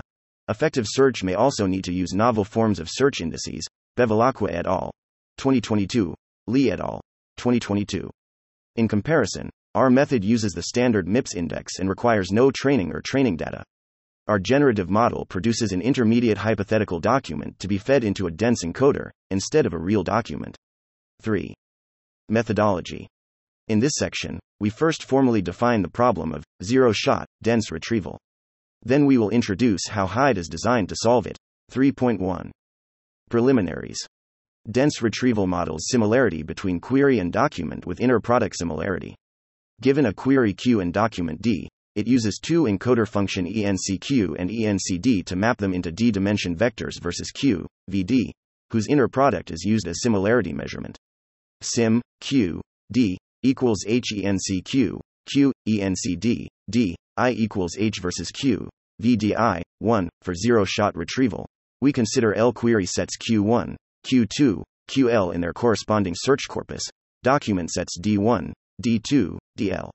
Effective 0.51 0.85
search 0.85 1.23
may 1.23 1.33
also 1.33 1.65
need 1.65 1.85
to 1.85 1.93
use 1.93 2.11
novel 2.11 2.43
forms 2.43 2.79
of 2.79 2.89
search 2.91 3.21
indices, 3.21 3.65
Bevilacqua 3.97 4.51
et 4.51 4.67
al. 4.67 4.91
2022. 5.37 6.13
Lee 6.47 6.71
et 6.71 6.81
al. 6.81 6.99
2022. 7.37 8.09
In 8.75 8.89
comparison, 8.89 9.49
our 9.75 9.89
method 9.89 10.25
uses 10.25 10.51
the 10.51 10.63
standard 10.63 11.07
MIPS 11.07 11.35
index 11.35 11.79
and 11.79 11.87
requires 11.87 12.33
no 12.33 12.51
training 12.51 12.91
or 12.91 12.99
training 12.99 13.37
data. 13.37 13.63
Our 14.27 14.39
generative 14.39 14.89
model 14.89 15.25
produces 15.25 15.71
an 15.71 15.81
intermediate 15.81 16.39
hypothetical 16.39 16.99
document 16.99 17.57
to 17.59 17.69
be 17.69 17.77
fed 17.77 18.03
into 18.03 18.27
a 18.27 18.31
dense 18.31 18.65
encoder, 18.65 19.09
instead 19.29 19.65
of 19.65 19.71
a 19.73 19.79
real 19.79 20.03
document. 20.03 20.57
3. 21.21 21.53
Methodology. 22.27 23.07
In 23.69 23.79
this 23.79 23.93
section, 23.95 24.37
we 24.59 24.69
first 24.69 25.05
formally 25.05 25.41
define 25.41 25.81
the 25.81 25.87
problem 25.87 26.33
of 26.33 26.43
zero 26.61 26.91
shot 26.91 27.25
dense 27.41 27.71
retrieval. 27.71 28.19
Then 28.83 29.05
we 29.05 29.17
will 29.17 29.29
introduce 29.29 29.87
how 29.87 30.07
HyDE 30.07 30.37
is 30.37 30.49
designed 30.49 30.89
to 30.89 30.95
solve 30.95 31.27
it. 31.27 31.37
3.1. 31.71 32.51
Preliminaries. 33.29 33.99
Dense 34.69 35.01
retrieval 35.01 35.47
models 35.47 35.87
similarity 35.87 36.43
between 36.43 36.79
query 36.79 37.19
and 37.19 37.31
document 37.31 37.85
with 37.85 37.99
inner 37.99 38.19
product 38.19 38.55
similarity. 38.57 39.15
Given 39.81 40.05
a 40.05 40.13
query 40.13 40.53
Q 40.53 40.81
and 40.81 40.93
document 40.93 41.41
D, 41.41 41.67
it 41.95 42.07
uses 42.07 42.39
two 42.41 42.63
encoder 42.63 43.07
function 43.07 43.45
ENCQ 43.45 44.35
and 44.37 44.49
ENCD 44.49 45.25
to 45.25 45.35
map 45.35 45.57
them 45.57 45.73
into 45.73 45.91
D 45.91 46.11
dimension 46.11 46.55
vectors 46.55 47.01
versus 47.01 47.31
Q, 47.31 47.67
VD, 47.89 48.31
whose 48.71 48.87
inner 48.87 49.07
product 49.07 49.51
is 49.51 49.63
used 49.63 49.87
as 49.87 50.01
similarity 50.01 50.53
measurement. 50.53 50.97
Sim, 51.61 52.01
Q, 52.21 52.61
D, 52.91 53.17
equals 53.43 53.83
HENCQ, 53.87 54.99
Q, 55.25 55.53
ENCD, 55.67 56.47
D, 56.69 56.95
I 57.21 57.33
equals 57.33 57.77
H 57.77 57.99
versus 57.99 58.31
Q, 58.31 58.67
VDI, 58.99 59.61
1, 59.77 60.09
for 60.23 60.33
zero 60.33 60.65
shot 60.65 60.95
retrieval. 60.95 61.45
We 61.79 61.93
consider 61.93 62.33
L 62.33 62.51
query 62.51 62.87
sets 62.87 63.15
Q1, 63.15 63.75
Q2, 64.07 64.63
QL 64.89 65.31
in 65.35 65.39
their 65.39 65.53
corresponding 65.53 66.15
search 66.17 66.47
corpus, 66.49 66.81
document 67.21 67.69
sets 67.69 67.99
D1, 67.99 68.53
D2, 68.83 69.37
DL. 69.59 69.91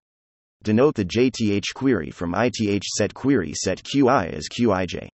Denote 0.62 0.95
the 0.95 1.04
JTH 1.04 1.75
query 1.75 2.12
from 2.12 2.33
ITH 2.37 2.85
set 2.97 3.12
query 3.12 3.52
set 3.54 3.83
QI 3.83 4.33
as 4.33 4.49
QIJ. 4.49 5.09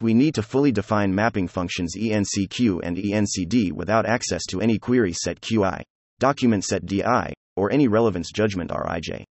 We 0.00 0.14
need 0.14 0.34
to 0.36 0.42
fully 0.42 0.72
define 0.72 1.14
mapping 1.14 1.48
functions 1.48 1.94
ENCQ 1.98 2.80
and 2.82 2.96
ENCD 2.96 3.72
without 3.72 4.06
access 4.06 4.46
to 4.46 4.62
any 4.62 4.78
query 4.78 5.12
set 5.12 5.42
QI, 5.42 5.82
document 6.18 6.64
set 6.64 6.86
DI, 6.86 7.34
or 7.56 7.70
any 7.70 7.88
relevance 7.88 8.30
judgment 8.32 8.70
RIJ. 8.70 9.24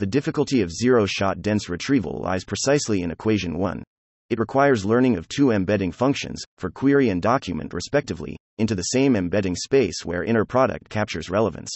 The 0.00 0.06
difficulty 0.06 0.62
of 0.62 0.72
zero 0.72 1.04
shot 1.04 1.42
dense 1.42 1.68
retrieval 1.68 2.22
lies 2.22 2.42
precisely 2.42 3.02
in 3.02 3.10
equation 3.10 3.58
1. 3.58 3.84
It 4.30 4.38
requires 4.38 4.86
learning 4.86 5.18
of 5.18 5.28
two 5.28 5.50
embedding 5.50 5.92
functions, 5.92 6.42
for 6.56 6.70
query 6.70 7.10
and 7.10 7.20
document 7.20 7.74
respectively, 7.74 8.38
into 8.56 8.74
the 8.74 8.94
same 8.94 9.14
embedding 9.14 9.56
space 9.56 10.02
where 10.02 10.24
inner 10.24 10.46
product 10.46 10.88
captures 10.88 11.28
relevance. 11.28 11.68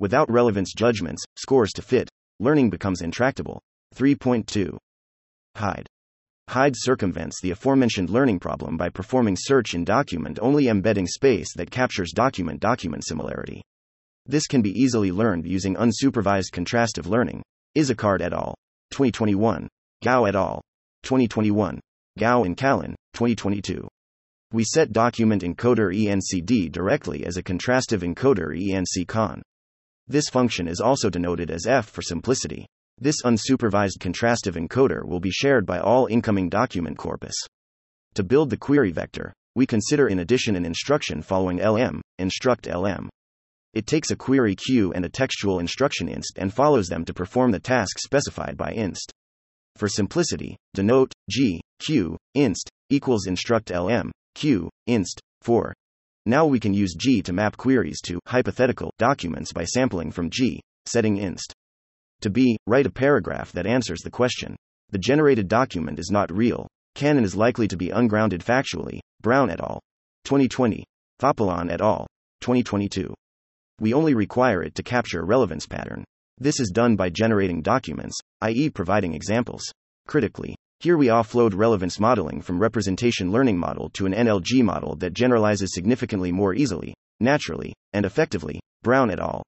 Without 0.00 0.28
relevance 0.28 0.72
judgments, 0.74 1.22
scores 1.36 1.70
to 1.74 1.82
fit, 1.82 2.08
learning 2.40 2.70
becomes 2.70 3.02
intractable. 3.02 3.60
3.2. 3.94 4.76
HyDE. 5.54 5.86
HyDE 6.50 6.74
circumvents 6.76 7.40
the 7.40 7.52
aforementioned 7.52 8.10
learning 8.10 8.40
problem 8.40 8.76
by 8.76 8.88
performing 8.88 9.36
search 9.38 9.74
in 9.74 9.84
document 9.84 10.40
only 10.42 10.66
embedding 10.66 11.06
space 11.06 11.54
that 11.54 11.70
captures 11.70 12.10
document 12.10 12.58
document 12.58 13.04
similarity. 13.06 13.62
This 14.26 14.46
can 14.46 14.62
be 14.62 14.70
easily 14.70 15.12
learned 15.12 15.46
using 15.46 15.74
unsupervised 15.74 16.50
contrastive 16.52 17.06
learning. 17.06 17.42
Izacard 17.76 18.22
et 18.22 18.32
al. 18.32 18.54
2021. 18.92 19.68
Gao 20.02 20.24
et 20.24 20.34
al. 20.34 20.62
2021. 21.02 21.80
Gao 22.18 22.44
and 22.44 22.56
Callan, 22.56 22.94
2022. 23.14 23.86
We 24.52 24.64
set 24.64 24.92
document 24.92 25.42
encoder 25.42 25.92
ENCD 25.92 26.70
directly 26.70 27.26
as 27.26 27.36
a 27.36 27.42
contrastive 27.42 28.02
encoder 28.02 28.56
ENCCon. 28.56 29.42
This 30.06 30.28
function 30.28 30.68
is 30.68 30.80
also 30.80 31.10
denoted 31.10 31.50
as 31.50 31.66
F 31.66 31.88
for 31.88 32.02
simplicity. 32.02 32.66
This 32.98 33.22
unsupervised 33.22 33.98
contrastive 33.98 34.56
encoder 34.56 35.04
will 35.04 35.20
be 35.20 35.32
shared 35.32 35.66
by 35.66 35.80
all 35.80 36.06
incoming 36.06 36.48
document 36.48 36.96
corpus. 36.96 37.34
To 38.14 38.22
build 38.22 38.50
the 38.50 38.56
query 38.56 38.92
vector, 38.92 39.32
we 39.56 39.66
consider 39.66 40.08
in 40.08 40.20
addition 40.20 40.54
an 40.54 40.64
instruction 40.64 41.20
following 41.20 41.58
LM, 41.58 42.00
instruct 42.18 42.68
LM. 42.68 43.10
It 43.74 43.88
takes 43.88 44.12
a 44.12 44.16
query 44.16 44.54
Q 44.54 44.92
and 44.92 45.04
a 45.04 45.08
textual 45.08 45.58
instruction 45.58 46.08
inst 46.08 46.38
and 46.38 46.54
follows 46.54 46.86
them 46.86 47.04
to 47.06 47.12
perform 47.12 47.50
the 47.50 47.58
task 47.58 47.98
specified 47.98 48.56
by 48.56 48.70
inst. 48.70 49.12
For 49.74 49.88
simplicity, 49.88 50.56
denote 50.74 51.12
G, 51.28 51.60
Q, 51.80 52.16
inst, 52.34 52.70
equals 52.88 53.26
instruct 53.26 53.70
LM, 53.70 54.12
Q, 54.36 54.70
inst, 54.86 55.20
4. 55.42 55.74
Now 56.24 56.46
we 56.46 56.60
can 56.60 56.72
use 56.72 56.94
G 56.94 57.20
to 57.22 57.32
map 57.32 57.56
queries 57.56 58.00
to 58.02 58.20
hypothetical 58.28 58.92
documents 58.96 59.52
by 59.52 59.64
sampling 59.64 60.12
from 60.12 60.30
G, 60.30 60.60
setting 60.86 61.16
inst. 61.16 61.52
To 62.20 62.30
B, 62.30 62.56
write 62.68 62.86
a 62.86 62.92
paragraph 62.92 63.50
that 63.52 63.66
answers 63.66 64.02
the 64.02 64.10
question. 64.10 64.54
The 64.90 64.98
generated 64.98 65.48
document 65.48 65.98
is 65.98 66.10
not 66.12 66.32
real. 66.32 66.68
Canon 66.94 67.24
is 67.24 67.34
likely 67.34 67.66
to 67.66 67.76
be 67.76 67.90
ungrounded 67.90 68.40
factually. 68.40 69.00
Brown 69.20 69.50
et 69.50 69.58
al. 69.58 69.80
2020. 70.26 70.84
Thoppilan 71.20 71.72
et 71.72 71.80
al. 71.80 72.06
2022. 72.40 73.12
We 73.80 73.92
only 73.92 74.14
require 74.14 74.62
it 74.62 74.74
to 74.76 74.82
capture 74.82 75.20
a 75.20 75.24
relevance 75.24 75.66
pattern. 75.66 76.04
This 76.38 76.60
is 76.60 76.70
done 76.70 76.94
by 76.94 77.10
generating 77.10 77.60
documents, 77.60 78.18
i.e., 78.42 78.70
providing 78.70 79.14
examples. 79.14 79.64
Critically, 80.06 80.54
here 80.80 80.96
we 80.96 81.06
offload 81.06 81.56
relevance 81.56 81.98
modeling 81.98 82.40
from 82.40 82.60
representation 82.60 83.32
learning 83.32 83.58
model 83.58 83.90
to 83.90 84.06
an 84.06 84.12
NLG 84.12 84.62
model 84.62 84.96
that 84.96 85.14
generalizes 85.14 85.72
significantly 85.74 86.30
more 86.30 86.54
easily, 86.54 86.94
naturally, 87.20 87.72
and 87.92 88.04
effectively. 88.04 88.60
Brown 88.82 89.10
et 89.10 89.18
al. 89.18 89.42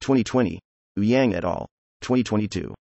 2020. 0.00 0.58
Yang 0.96 1.34
et 1.34 1.44
al. 1.44 1.66
2022. 2.00 2.74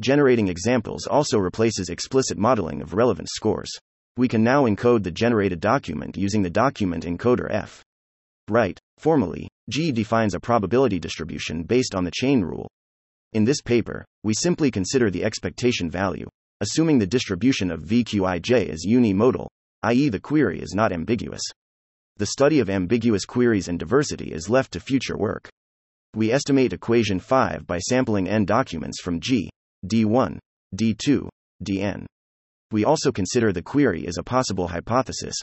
Generating 0.00 0.48
examples 0.48 1.06
also 1.06 1.38
replaces 1.38 1.90
explicit 1.90 2.38
modeling 2.38 2.80
of 2.80 2.94
relevance 2.94 3.30
scores. 3.34 3.70
We 4.16 4.28
can 4.28 4.42
now 4.42 4.64
encode 4.64 5.02
the 5.02 5.10
generated 5.10 5.60
document 5.60 6.16
using 6.16 6.42
the 6.42 6.50
document 6.50 7.04
encoder 7.04 7.48
F. 7.50 7.82
Right, 8.50 8.76
formally, 8.98 9.48
G 9.70 9.92
defines 9.92 10.34
a 10.34 10.40
probability 10.40 10.98
distribution 10.98 11.62
based 11.62 11.94
on 11.94 12.02
the 12.02 12.10
chain 12.10 12.40
rule. 12.42 12.68
In 13.32 13.44
this 13.44 13.62
paper, 13.62 14.04
we 14.24 14.34
simply 14.34 14.72
consider 14.72 15.08
the 15.08 15.22
expectation 15.22 15.88
value, 15.88 16.26
assuming 16.60 16.98
the 16.98 17.06
distribution 17.06 17.70
of 17.70 17.84
VQIJ 17.84 18.68
is 18.68 18.88
unimodal, 18.90 19.46
i.e., 19.84 20.08
the 20.08 20.18
query 20.18 20.58
is 20.58 20.74
not 20.74 20.90
ambiguous. 20.90 21.42
The 22.16 22.26
study 22.26 22.58
of 22.58 22.68
ambiguous 22.68 23.24
queries 23.24 23.68
and 23.68 23.78
diversity 23.78 24.32
is 24.32 24.50
left 24.50 24.72
to 24.72 24.80
future 24.80 25.16
work. 25.16 25.48
We 26.16 26.32
estimate 26.32 26.72
equation 26.72 27.20
5 27.20 27.68
by 27.68 27.78
sampling 27.78 28.28
n 28.28 28.46
documents 28.46 29.00
from 29.00 29.20
G, 29.20 29.48
D1, 29.86 30.40
D2, 30.74 31.28
Dn. 31.64 32.04
We 32.72 32.84
also 32.84 33.12
consider 33.12 33.52
the 33.52 33.62
query 33.62 34.08
as 34.08 34.18
a 34.18 34.24
possible 34.24 34.66
hypothesis. 34.66 35.36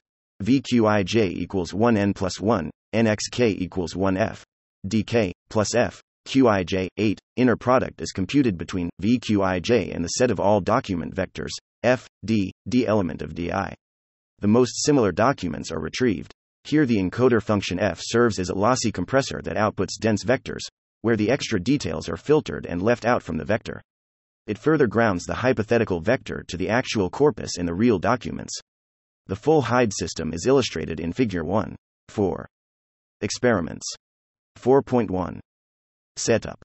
VQIJ 0.44 1.32
equals 1.32 1.72
1n 1.72 2.16
plus 2.16 2.40
1, 2.40 2.70
nxk 2.94 3.56
equals 3.60 3.96
1f, 3.96 4.44
dk, 4.88 5.32
plus 5.50 5.74
f, 5.74 6.02
qij, 6.28 6.88
8, 6.98 7.20
inner 7.38 7.56
product 7.56 8.02
is 8.02 8.12
computed 8.12 8.58
between 8.58 8.90
vqij 9.02 9.96
and 9.96 10.04
the 10.04 10.10
set 10.10 10.30
of 10.30 10.40
all 10.40 10.62
document 10.62 11.16
vectors, 11.16 11.52
f, 11.84 12.08
d, 12.24 12.52
d 12.70 12.86
element 12.86 13.22
of 13.22 13.34
di. 13.34 13.74
The 14.40 14.48
most 14.48 14.84
similar 14.84 15.12
documents 15.12 15.72
are 15.72 15.80
retrieved. 15.80 16.32
Here 16.64 16.86
the 16.86 16.98
encoder 16.98 17.42
function 17.42 17.80
f 17.80 18.00
serves 18.04 18.38
as 18.38 18.50
a 18.50 18.56
lossy 18.56 18.92
compressor 18.92 19.42
that 19.44 19.56
outputs 19.56 19.98
dense 20.00 20.24
vectors, 20.24 20.68
where 21.02 21.16
the 21.16 21.32
extra 21.32 21.60
details 21.60 22.08
are 22.10 22.18
filtered 22.18 22.66
and 22.66 22.82
left 22.82 23.06
out 23.06 23.24
from 23.24 23.38
the 23.38 23.46
vector. 23.46 23.82
It 24.46 24.58
further 24.58 24.86
grounds 24.86 25.26
the 25.26 25.34
hypothetical 25.34 26.00
vector 26.00 26.44
to 26.48 26.58
the 26.58 26.70
actual 26.70 27.10
corpus 27.10 27.58
in 27.58 27.66
the 27.66 27.74
real 27.74 27.98
documents. 28.00 28.54
The 29.28 29.36
full 29.36 29.62
HyDE 29.64 29.92
system 29.94 30.34
is 30.34 30.46
illustrated 30.46 31.02
in 31.02 31.12
Figure 31.12 31.44
1. 31.44 31.76
4. 32.08 32.48
Experiments. 33.20 33.86
4.1. 34.58 35.42
Setup. 36.16 36.64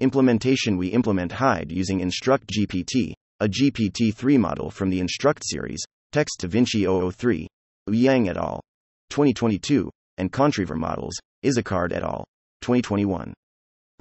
Implementation 0.00 0.76
We 0.76 0.88
implement 0.88 1.32
HyDE 1.32 1.72
using 1.72 2.00
Instruct 2.00 2.46
GPT, 2.46 3.14
a 3.40 3.48
GPT-3 3.48 4.38
model 4.38 4.70
from 4.70 4.90
the 4.90 5.00
Instruct 5.00 5.42
series, 5.46 5.82
Text 6.12 6.40
davinci 6.42 6.84
003, 6.84 7.48
Yang 7.90 8.28
et 8.28 8.36
al. 8.36 8.60
2022, 9.08 9.90
and 10.18 10.30
Contriever 10.30 10.76
models, 10.76 11.14
Izacard 11.42 11.92
et 11.92 12.02
al. 12.02 12.26
2021. 12.60 13.32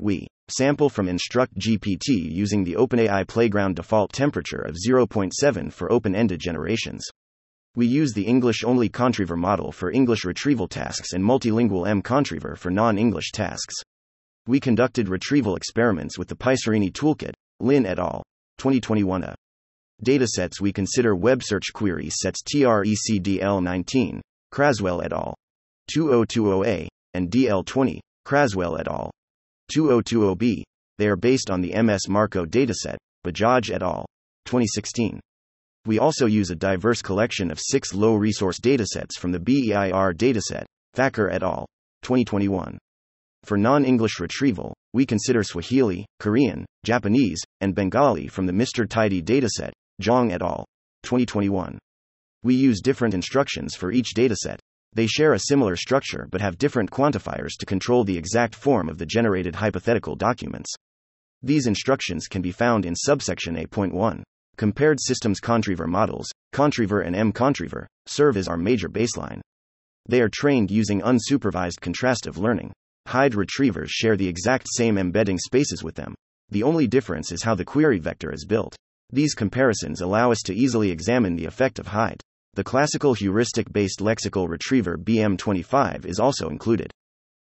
We 0.02 0.28
sample 0.50 0.90
from 0.90 1.08
Instruct 1.08 1.58
GPT 1.58 2.10
using 2.10 2.66
the 2.66 2.74
OpenAI 2.74 3.26
Playground 3.26 3.78
default 3.78 4.12
temperature 4.12 4.62
of 4.62 4.76
0.7 4.76 5.72
for 5.72 5.90
open 5.90 6.14
ended 6.14 6.42
generations. 6.42 7.06
We 7.76 7.88
use 7.88 8.14
the 8.14 8.28
English 8.28 8.64
only 8.64 8.88
Contriever 8.88 9.36
model 9.36 9.72
for 9.72 9.92
English 9.92 10.26
retrieval 10.26 10.68
tasks 10.68 11.14
and 11.14 11.24
multilingual 11.24 11.88
M 11.88 12.04
Contriever 12.04 12.56
for 12.56 12.70
non 12.70 13.00
English 13.00 13.32
tasks. 13.32 13.74
We 14.46 14.60
conducted 14.60 15.10
retrieval 15.10 15.56
experiments 15.56 16.20
with 16.20 16.28
the 16.28 16.36
Pyserini 16.36 16.92
Toolkit, 16.92 17.34
Lin 17.60 17.88
et 17.88 17.98
al. 17.98 18.22
2021. 18.60 19.24
A. 19.24 19.36
Datasets 20.06 20.62
we 20.62 20.72
consider 20.72 21.16
web 21.16 21.42
search 21.42 21.74
query 21.74 22.10
sets 22.12 22.44
TRECDL 22.44 23.64
19, 23.64 24.22
Craswell 24.52 25.04
et 25.04 25.12
al. 25.12 25.34
2020A, 25.96 26.88
and 27.16 27.32
DL20, 27.32 28.00
Craswell 28.24 28.80
et 28.80 28.88
al. 28.88 29.10
2020B. 29.76 30.62
They 31.00 31.08
are 31.08 31.16
based 31.16 31.50
on 31.50 31.62
the 31.62 31.82
MS 31.82 32.08
Marco 32.08 32.46
dataset, 32.46 32.98
Bajaj 33.26 33.74
et 33.74 33.82
al. 33.82 34.06
2016. 34.46 35.20
We 35.86 36.00
also 36.00 36.28
use 36.28 36.50
a 36.50 36.56
diverse 36.56 37.02
collection 37.02 37.52
of 37.52 37.60
six 37.60 37.94
low 37.94 38.16
resource 38.16 38.58
datasets 38.60 39.18
from 39.20 39.34
the 39.34 39.40
BEIR 39.40 40.14
dataset, 40.14 40.64
Thakur 40.94 41.30
et 41.30 41.44
al. 41.44 41.66
2021. 42.04 42.78
For 43.44 43.58
non 43.58 43.84
English 43.84 44.20
retrieval, 44.22 44.74
we 44.94 45.06
consider 45.06 45.44
Swahili, 45.44 46.06
Korean, 46.22 46.66
Japanese, 46.86 47.42
and 47.60 47.76
Bengali 47.76 48.28
from 48.28 48.46
the 48.46 48.54
Mr. 48.54 48.88
TyDi 48.88 49.22
dataset, 49.22 49.72
Zhang 50.02 50.32
et 50.32 50.42
al. 50.42 50.66
2021. 51.04 51.78
We 52.44 52.56
use 52.56 52.80
different 52.80 53.14
instructions 53.14 53.76
for 53.76 53.92
each 53.92 54.14
dataset. 54.16 54.60
They 54.94 55.08
share 55.08 55.34
a 55.34 55.40
similar 55.40 55.76
structure 55.76 56.28
but 56.32 56.40
have 56.40 56.58
different 56.58 56.92
quantifiers 56.92 57.58
to 57.60 57.66
control 57.66 58.06
the 58.06 58.18
exact 58.18 58.56
form 58.56 58.88
of 58.88 58.98
the 58.98 59.06
generated 59.06 59.56
hypothetical 59.56 60.16
documents. 60.16 60.74
These 61.42 61.68
instructions 61.68 62.28
can 62.28 62.42
be 62.42 62.52
found 62.52 62.86
in 62.86 62.96
subsection 62.96 63.58
A.1. 63.58 64.24
Compared 64.58 65.00
systems 65.02 65.40
Contriever 65.40 65.88
models, 65.88 66.30
Contriever 66.52 67.02
and 67.02 67.16
M 67.16 67.32
Contriever, 67.32 67.88
serve 68.06 68.38
as 68.38 68.48
our 68.48 68.58
major 68.58 68.88
baseline. 68.88 69.42
They 70.08 70.22
are 70.22 70.30
trained 70.30 70.70
using 70.70 71.02
unsupervised 71.02 71.80
contrastive 71.82 72.38
learning. 72.38 72.72
HyDE 73.08 73.36
retrievers 73.36 73.90
share 73.90 74.16
the 74.16 74.28
exact 74.28 74.68
same 74.70 74.98
embedding 74.98 75.40
spaces 75.40 75.84
with 75.84 75.96
them. 75.96 76.14
The 76.50 76.64
only 76.64 76.88
difference 76.88 77.32
is 77.32 77.44
how 77.44 77.56
the 77.56 77.66
query 77.66 78.00
vector 78.00 78.32
is 78.32 78.46
built. 78.46 78.76
These 79.12 79.34
comparisons 79.34 80.02
allow 80.02 80.32
us 80.32 80.42
to 80.46 80.56
easily 80.56 80.92
examine 80.92 81.36
the 81.36 81.46
effect 81.46 81.80
of 81.80 81.88
HyDE. 81.88 82.22
The 82.54 82.64
classical 82.64 83.16
heuristic 83.16 83.72
based 83.74 84.00
lexical 84.00 84.48
retriever 84.48 84.98
BM25 84.98 86.06
is 86.06 86.20
also 86.20 86.50
included. 86.50 86.92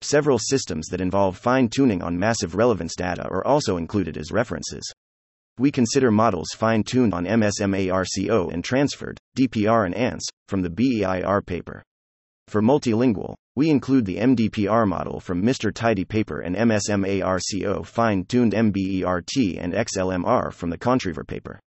Several 0.01 0.39
systems 0.39 0.88
that 0.88 1.01
involve 1.01 1.38
fine 1.38 1.70
tuning 1.70 2.01
on 2.01 2.20
massive 2.20 2.56
relevance 2.56 2.96
data 2.96 3.24
are 3.29 3.46
also 3.46 3.77
included 3.77 4.18
as 4.18 4.32
references. 4.32 4.84
We 5.60 5.72
consider 5.72 6.10
models 6.10 6.51
fine 6.56 6.84
tuned 6.84 7.13
on 7.13 7.25
MSMARCO 7.25 8.54
and 8.54 8.63
transferred, 8.63 9.18
DPR 9.38 9.86
and 9.86 9.94
ANCE, 9.94 10.25
from 10.48 10.62
the 10.62 10.70
BEIR 10.70 11.42
paper. 11.42 11.84
For 12.48 12.62
multilingual, 12.62 13.36
we 13.58 13.70
include 13.70 14.06
the 14.06 14.20
MDPR 14.20 14.88
model 14.88 15.20
from 15.20 15.44
Mr. 15.44 15.74
TyDi 15.74 16.08
paper 16.08 16.39
and 16.39 16.56
MSMARCO 16.56 17.86
fine 17.86 18.24
tuned 18.24 18.54
MBERT 18.54 19.60
and 19.60 19.74
XLMR 19.74 20.54
from 20.54 20.70
the 20.70 20.78
Contriever 20.78 21.25
paper. 21.25 21.60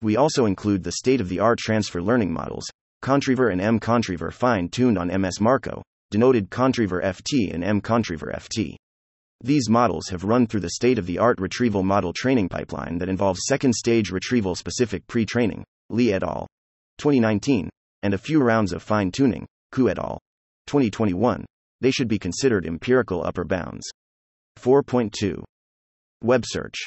We 0.00 0.16
also 0.16 0.46
include 0.46 0.82
the 0.82 0.92
state 0.92 1.20
of 1.20 1.28
the 1.28 1.40
art 1.40 1.58
transfer 1.58 2.00
learning 2.00 2.32
models, 2.32 2.64
Contriever 3.02 3.50
and 3.50 3.60
M 3.60 3.78
Contriever 3.78 4.30
fine 4.30 4.70
tuned 4.70 4.96
on 4.96 5.08
MS 5.08 5.42
Marco, 5.42 5.82
denoted 6.10 6.48
Contriever 6.48 7.02
FT 7.02 7.52
and 7.52 7.62
M 7.62 7.82
Contriever 7.82 8.32
FT. 8.34 8.76
These 9.42 9.68
models 9.68 10.08
have 10.08 10.24
run 10.24 10.46
through 10.46 10.60
the 10.60 10.70
state 10.70 10.98
of 10.98 11.06
the 11.06 11.18
art 11.18 11.40
retrieval 11.40 11.82
model 11.82 12.12
training 12.12 12.48
pipeline 12.48 12.98
that 12.98 13.08
involves 13.08 13.46
second 13.46 13.74
stage 13.74 14.10
retrieval 14.10 14.54
specific 14.54 15.06
pre 15.06 15.26
training, 15.26 15.64
Lee 15.90 16.12
et 16.12 16.22
al. 16.22 16.46
2019, 16.98 17.68
and 18.02 18.14
a 18.14 18.18
few 18.18 18.42
rounds 18.42 18.72
of 18.72 18.82
fine 18.82 19.10
tuning, 19.10 19.46
Qu 19.72 19.90
et 19.90 19.98
al. 19.98 20.18
2021. 20.66 21.44
They 21.80 21.90
should 21.90 22.08
be 22.08 22.18
considered 22.18 22.66
empirical 22.66 23.24
upper 23.24 23.44
bounds. 23.44 23.86
4.2. 24.58 25.42
Web 26.22 26.44
search. 26.46 26.86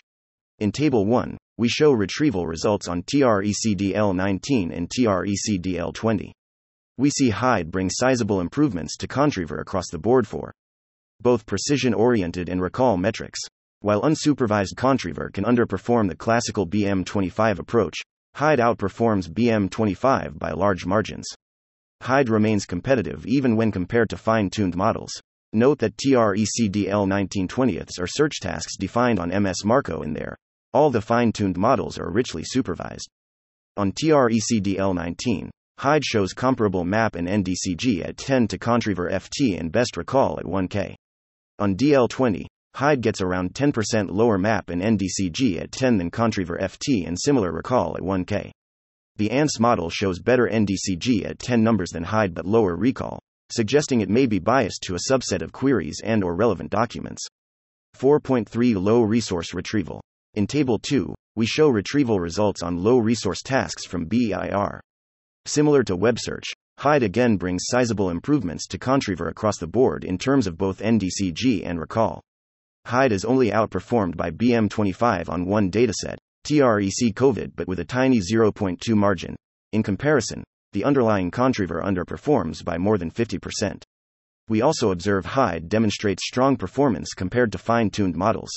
In 0.57 0.71
Table 0.71 1.05
1, 1.05 1.37
we 1.57 1.69
show 1.69 1.91
retrieval 1.91 2.47
results 2.47 2.87
on 2.87 3.03
TRECDL19 3.03 4.75
and 4.75 4.89
TRECDL20. 4.89 6.31
We 6.97 7.09
see 7.11 7.29
HyDE 7.29 7.71
brings 7.71 7.93
sizable 7.95 8.41
improvements 8.41 8.97
to 8.97 9.07
Contriever 9.07 9.59
across 9.59 9.89
the 9.89 9.99
board 9.99 10.27
for 10.27 10.51
both 11.21 11.45
precision 11.45 11.93
oriented 11.93 12.49
and 12.49 12.61
recall 12.61 12.97
metrics. 12.97 13.39
While 13.81 14.01
unsupervised 14.01 14.75
Contriever 14.75 15.29
can 15.29 15.45
underperform 15.45 16.09
the 16.09 16.15
classical 16.15 16.67
BM25 16.67 17.59
approach, 17.59 17.95
HyDE 18.35 18.59
outperforms 18.59 19.29
BM25 19.29 20.37
by 20.37 20.51
large 20.51 20.85
margins. 20.85 21.27
HyDE 22.01 22.29
remains 22.29 22.65
competitive 22.65 23.25
even 23.25 23.55
when 23.55 23.71
compared 23.71 24.09
to 24.09 24.17
fine 24.17 24.49
tuned 24.49 24.75
models. 24.75 25.11
Note 25.51 25.79
that 25.79 25.97
TRECDL 25.97 27.07
1920ths 27.07 27.99
are 27.99 28.07
search 28.07 28.39
tasks 28.39 28.77
defined 28.77 29.19
on 29.19 29.43
MS 29.43 29.65
Marco 29.65 30.01
in 30.03 30.13
there. 30.13 30.37
All 30.73 30.91
the 30.91 31.01
fine 31.01 31.31
tuned 31.31 31.57
models 31.57 31.97
are 31.97 32.11
richly 32.11 32.43
supervised. 32.45 33.09
On 33.75 33.91
TRECDL 33.91 34.93
19, 34.93 35.49
HyDE 35.79 36.03
shows 36.03 36.33
comparable 36.33 36.83
map 36.83 37.15
and 37.15 37.27
NDCG 37.27 38.07
at 38.07 38.17
10 38.17 38.47
to 38.49 38.57
Contriever 38.57 39.09
FT 39.09 39.59
and 39.59 39.71
best 39.71 39.97
recall 39.97 40.37
at 40.37 40.45
1K. 40.45 40.95
On 41.59 41.75
DL20, 41.75 42.45
HyDE 42.75 43.01
gets 43.01 43.19
around 43.19 43.53
10% 43.53 44.09
lower 44.09 44.37
map 44.37 44.69
and 44.69 44.81
NDCG 44.81 45.59
at 45.59 45.73
10 45.73 45.97
than 45.97 46.09
Contriever 46.09 46.57
FT 46.57 47.05
and 47.05 47.19
similar 47.19 47.51
recall 47.51 47.97
at 47.97 48.01
1K. 48.01 48.51
The 49.17 49.29
ANCE 49.29 49.59
model 49.59 49.89
shows 49.89 50.19
better 50.19 50.47
NDCG 50.47 51.25
at 51.25 51.39
10 51.39 51.61
numbers 51.61 51.89
than 51.89 52.05
HyDE 52.05 52.33
but 52.33 52.45
lower 52.45 52.77
recall, 52.77 53.19
suggesting 53.51 53.99
it 53.99 54.09
may 54.09 54.25
be 54.25 54.39
biased 54.39 54.83
to 54.83 54.95
a 54.95 55.11
subset 55.11 55.41
of 55.41 55.51
queries 55.51 55.99
and 56.01 56.23
or 56.23 56.33
relevant 56.33 56.71
documents. 56.71 57.27
4.3 57.97 58.81
Low 58.81 59.01
resource 59.01 59.53
retrieval. 59.53 59.99
In 60.35 60.47
table 60.47 60.79
2, 60.79 61.13
we 61.35 61.45
show 61.45 61.67
retrieval 61.67 62.21
results 62.21 62.63
on 62.63 62.81
low 62.81 62.99
resource 62.99 63.41
tasks 63.41 63.85
from 63.85 64.05
BEIR. 64.05 64.79
Similar 65.45 65.83
to 65.83 65.97
web 65.97 66.19
search, 66.21 66.45
HyDE 66.79 67.03
again 67.03 67.35
brings 67.35 67.63
sizable 67.65 68.09
improvements 68.09 68.65
to 68.67 68.77
Contriever 68.77 69.27
across 69.27 69.57
the 69.57 69.67
board 69.67 70.05
in 70.05 70.17
terms 70.17 70.47
of 70.47 70.57
both 70.57 70.79
NDCG 70.79 71.65
and 71.65 71.77
recall. 71.77 72.21
HyDE 72.85 73.11
is 73.11 73.25
only 73.25 73.51
outperformed 73.51 74.15
by 74.15 74.31
BM25 74.31 75.27
on 75.27 75.45
one 75.45 75.69
dataset, 75.69 76.15
TREC 76.45 77.13
COVID 77.15 77.51
but 77.57 77.67
with 77.67 77.79
a 77.79 77.83
tiny 77.83 78.21
0.2 78.21 78.95
margin. 78.95 79.35
In 79.73 79.83
comparison, 79.83 80.41
the 80.71 80.85
underlying 80.85 81.31
Contriever 81.31 81.81
underperforms 81.81 82.63
by 82.63 82.77
more 82.77 82.97
than 82.97 83.11
50%. 83.11 83.83
We 84.47 84.61
also 84.61 84.91
observe 84.91 85.25
HyDE 85.25 85.67
demonstrates 85.67 86.25
strong 86.25 86.55
performance 86.55 87.13
compared 87.13 87.51
to 87.51 87.57
fine 87.57 87.89
tuned 87.89 88.15
models. 88.15 88.51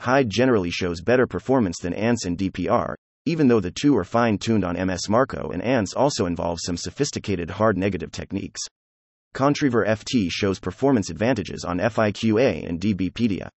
HyDE 0.00 0.30
generally 0.30 0.70
shows 0.70 1.02
better 1.02 1.26
performance 1.26 1.78
than 1.82 1.92
ANCE 1.92 2.24
and 2.24 2.38
DPR, 2.38 2.94
even 3.26 3.48
though 3.48 3.60
the 3.60 3.70
two 3.70 3.96
are 3.96 4.04
fine 4.04 4.38
tuned 4.38 4.64
on 4.64 4.86
MS 4.86 5.08
Marco 5.08 5.50
and 5.50 5.62
ANCE 5.62 5.94
also 5.94 6.26
involve 6.26 6.58
some 6.60 6.76
sophisticated 6.76 7.50
hard 7.50 7.76
negative 7.76 8.10
techniques. 8.10 8.60
Contriever 9.34 9.84
FT 9.86 10.28
shows 10.30 10.58
performance 10.58 11.08
advantages 11.08 11.64
on 11.64 11.78
FIQA 11.78 12.68
and 12.68 12.80
DBpedia. 12.80 13.48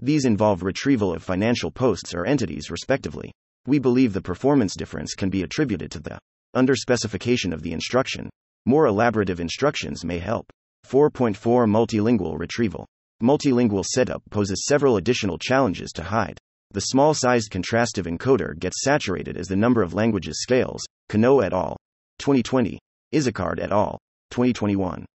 These 0.00 0.24
involve 0.24 0.62
retrieval 0.62 1.12
of 1.12 1.24
financial 1.24 1.70
posts 1.70 2.14
or 2.14 2.24
entities, 2.24 2.70
respectively. 2.70 3.32
We 3.66 3.78
believe 3.78 4.12
the 4.12 4.22
performance 4.22 4.76
difference 4.76 5.14
can 5.14 5.28
be 5.28 5.42
attributed 5.42 5.90
to 5.92 6.00
the 6.00 6.18
underspecification 6.54 7.52
of 7.52 7.62
the 7.62 7.72
instruction. 7.72 8.30
More 8.64 8.86
elaborative 8.86 9.40
instructions 9.40 10.04
may 10.04 10.18
help. 10.18 10.46
4.4 10.86 11.34
Multilingual 11.68 12.38
retrieval. 12.38 12.86
Multilingual 13.22 13.84
setup 13.84 14.22
poses 14.30 14.66
several 14.66 14.96
additional 14.96 15.38
challenges 15.38 15.90
to 15.92 16.02
HyDE. 16.02 16.38
The 16.72 16.80
small 16.80 17.14
sized 17.14 17.50
contrastive 17.50 18.06
encoder 18.06 18.58
gets 18.58 18.82
saturated 18.82 19.36
as 19.36 19.48
the 19.48 19.56
number 19.56 19.82
of 19.82 19.94
languages 19.94 20.42
scales. 20.42 20.82
Conneau 21.08 21.40
et 21.40 21.52
al. 21.52 21.76
2020. 22.18 22.78
Izacard 23.14 23.58
et 23.58 23.72
al. 23.72 23.98
2021. 24.30 25.06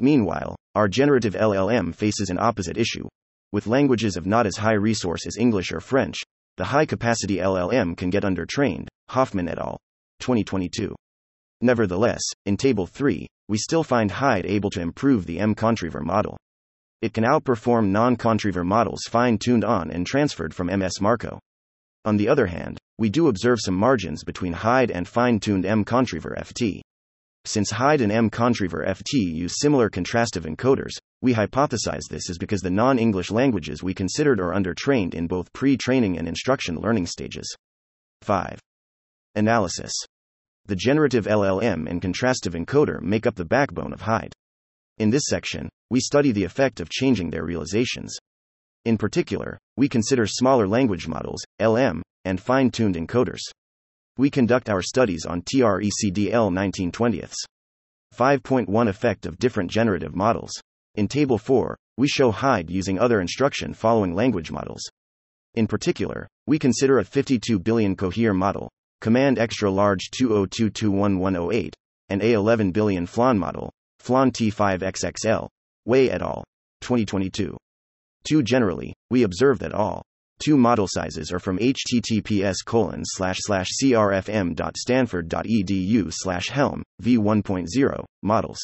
Meanwhile, 0.00 0.56
our 0.74 0.88
generative 0.88 1.34
LLM 1.34 1.94
faces 1.94 2.30
an 2.30 2.38
opposite 2.38 2.78
issue 2.78 3.06
with 3.52 3.66
languages 3.66 4.16
of 4.16 4.26
not 4.26 4.46
as 4.46 4.56
high 4.56 4.74
resource 4.74 5.26
as 5.26 5.36
English 5.36 5.72
or 5.72 5.80
French, 5.80 6.22
the 6.56 6.64
high 6.64 6.86
capacity 6.86 7.36
LLM 7.36 7.96
can 7.96 8.10
get 8.10 8.24
undertrained, 8.24 8.88
Hoffmann 9.08 9.48
et 9.48 9.58
al. 9.58 9.78
2022. 10.20 10.94
Nevertheless, 11.60 12.22
in 12.44 12.56
Table 12.56 12.86
3, 12.86 13.26
we 13.48 13.56
still 13.56 13.84
find 13.84 14.10
HyDE 14.10 14.46
able 14.46 14.70
to 14.70 14.80
improve 14.80 15.26
the 15.26 15.38
M 15.38 15.54
Contriever 15.54 16.00
model. 16.00 16.36
It 17.02 17.12
can 17.12 17.24
outperform 17.24 17.88
non 17.88 18.16
Contriever 18.16 18.64
models 18.64 19.02
fine 19.08 19.38
tuned 19.38 19.64
on 19.64 19.90
and 19.90 20.06
transferred 20.06 20.54
from 20.54 20.68
MS 20.68 21.00
Marco. 21.00 21.38
On 22.04 22.16
the 22.16 22.28
other 22.28 22.46
hand, 22.46 22.78
we 22.98 23.10
do 23.10 23.28
observe 23.28 23.58
some 23.60 23.74
margins 23.74 24.24
between 24.24 24.54
HyDE 24.54 24.90
and 24.90 25.06
fine 25.06 25.38
tuned 25.38 25.66
M 25.66 25.84
Contriever 25.84 26.34
FT. 26.38 26.80
Since 27.44 27.70
HyDE 27.70 28.00
and 28.00 28.10
M 28.10 28.30
Contriever 28.30 28.84
FT 28.86 29.12
use 29.12 29.60
similar 29.60 29.90
contrastive 29.90 30.46
encoders, 30.46 30.92
we 31.20 31.34
hypothesize 31.34 32.08
this 32.08 32.30
is 32.30 32.38
because 32.38 32.60
the 32.60 32.70
non 32.70 32.98
English 32.98 33.30
languages 33.30 33.82
we 33.82 33.92
considered 33.92 34.40
are 34.40 34.54
undertrained 34.54 35.14
in 35.14 35.26
both 35.26 35.52
pre 35.52 35.76
training 35.76 36.18
and 36.18 36.26
instruction 36.26 36.76
learning 36.76 37.06
stages. 37.06 37.54
5. 38.22 38.58
Analysis. 39.34 39.92
The 40.64 40.76
generative 40.76 41.26
LLM 41.26 41.88
and 41.88 42.00
contrastive 42.00 42.54
encoder 42.54 43.00
make 43.02 43.26
up 43.26 43.34
the 43.34 43.44
backbone 43.44 43.92
of 43.92 44.00
HyDE. 44.00 44.32
In 44.98 45.10
this 45.10 45.24
section, 45.26 45.68
we 45.90 46.00
study 46.00 46.32
the 46.32 46.44
effect 46.44 46.80
of 46.80 46.90
changing 46.90 47.30
their 47.30 47.44
realizations. 47.44 48.16
In 48.84 48.98
particular, 48.98 49.58
we 49.76 49.88
consider 49.88 50.26
smaller 50.26 50.66
language 50.66 51.08
models, 51.08 51.44
LM, 51.60 52.02
and 52.24 52.40
fine 52.40 52.70
tuned 52.70 52.96
encoders. 52.96 53.42
We 54.18 54.30
conduct 54.30 54.68
our 54.68 54.82
studies 54.82 55.26
on 55.26 55.42
TRECDL 55.42 56.50
1920ths. 56.50 57.34
5.1 58.16 58.88
Effect 58.88 59.26
of 59.26 59.38
different 59.38 59.70
generative 59.70 60.14
models. 60.14 60.52
In 60.94 61.06
Table 61.08 61.36
4, 61.36 61.76
we 61.98 62.08
show 62.08 62.30
HyDE 62.30 62.70
using 62.70 62.98
other 62.98 63.20
instruction 63.20 63.74
following 63.74 64.14
language 64.14 64.50
models. 64.50 64.82
In 65.54 65.66
particular, 65.66 66.26
we 66.46 66.58
consider 66.58 66.98
a 66.98 67.04
52 67.04 67.58
billion 67.58 67.96
cohere 67.96 68.34
model, 68.34 68.70
Command 69.00 69.38
Extra 69.38 69.70
Large 69.70 70.10
20221108, 70.18 71.72
and 72.08 72.22
a 72.22 72.32
11 72.32 72.72
billion 72.72 73.06
Flan 73.06 73.38
model, 73.38 73.72
Flan 73.98 74.30
T5XXL, 74.30 75.48
Wei 75.86 76.10
et 76.10 76.20
al. 76.20 76.44
2022. 76.82 77.56
2 78.24 78.42
Generally, 78.42 78.92
we 79.10 79.22
observe 79.22 79.58
that 79.60 79.72
all 79.72 80.02
two 80.38 80.58
model 80.58 80.86
sizes 80.88 81.32
are 81.32 81.38
from 81.38 81.58
https 81.58 82.56
colon 82.64 83.02
slash 83.04 83.38
slash 83.40 83.68
crfm.stanford.edu 83.82 86.12
slash 86.12 86.48
helm 86.50 86.82
v1.0 87.02 88.04
models 88.22 88.58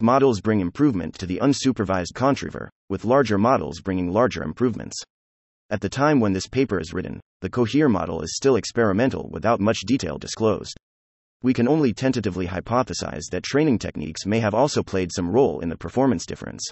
models 0.00 0.40
bring 0.40 0.60
improvement 0.60 1.14
to 1.14 1.26
the 1.26 1.38
unsupervised 1.42 2.14
contriever 2.14 2.70
with 2.88 3.04
larger 3.04 3.36
models 3.36 3.80
bringing 3.80 4.10
larger 4.10 4.42
improvements 4.42 4.96
at 5.70 5.80
the 5.80 5.88
time 5.88 6.20
when 6.20 6.32
this 6.32 6.46
paper 6.46 6.80
is 6.80 6.94
written 6.94 7.20
the 7.40 7.50
cohere 7.50 7.88
model 7.88 8.22
is 8.22 8.36
still 8.36 8.54
experimental 8.56 9.28
without 9.30 9.60
much 9.60 9.80
detail 9.80 10.18
disclosed 10.18 10.76
we 11.44 11.52
can 11.52 11.68
only 11.68 11.92
tentatively 11.92 12.46
hypothesize 12.46 13.28
that 13.30 13.42
training 13.44 13.78
techniques 13.78 14.24
may 14.24 14.40
have 14.40 14.54
also 14.54 14.82
played 14.82 15.12
some 15.12 15.30
role 15.30 15.60
in 15.60 15.68
the 15.68 15.76
performance 15.76 16.24
difference 16.24 16.66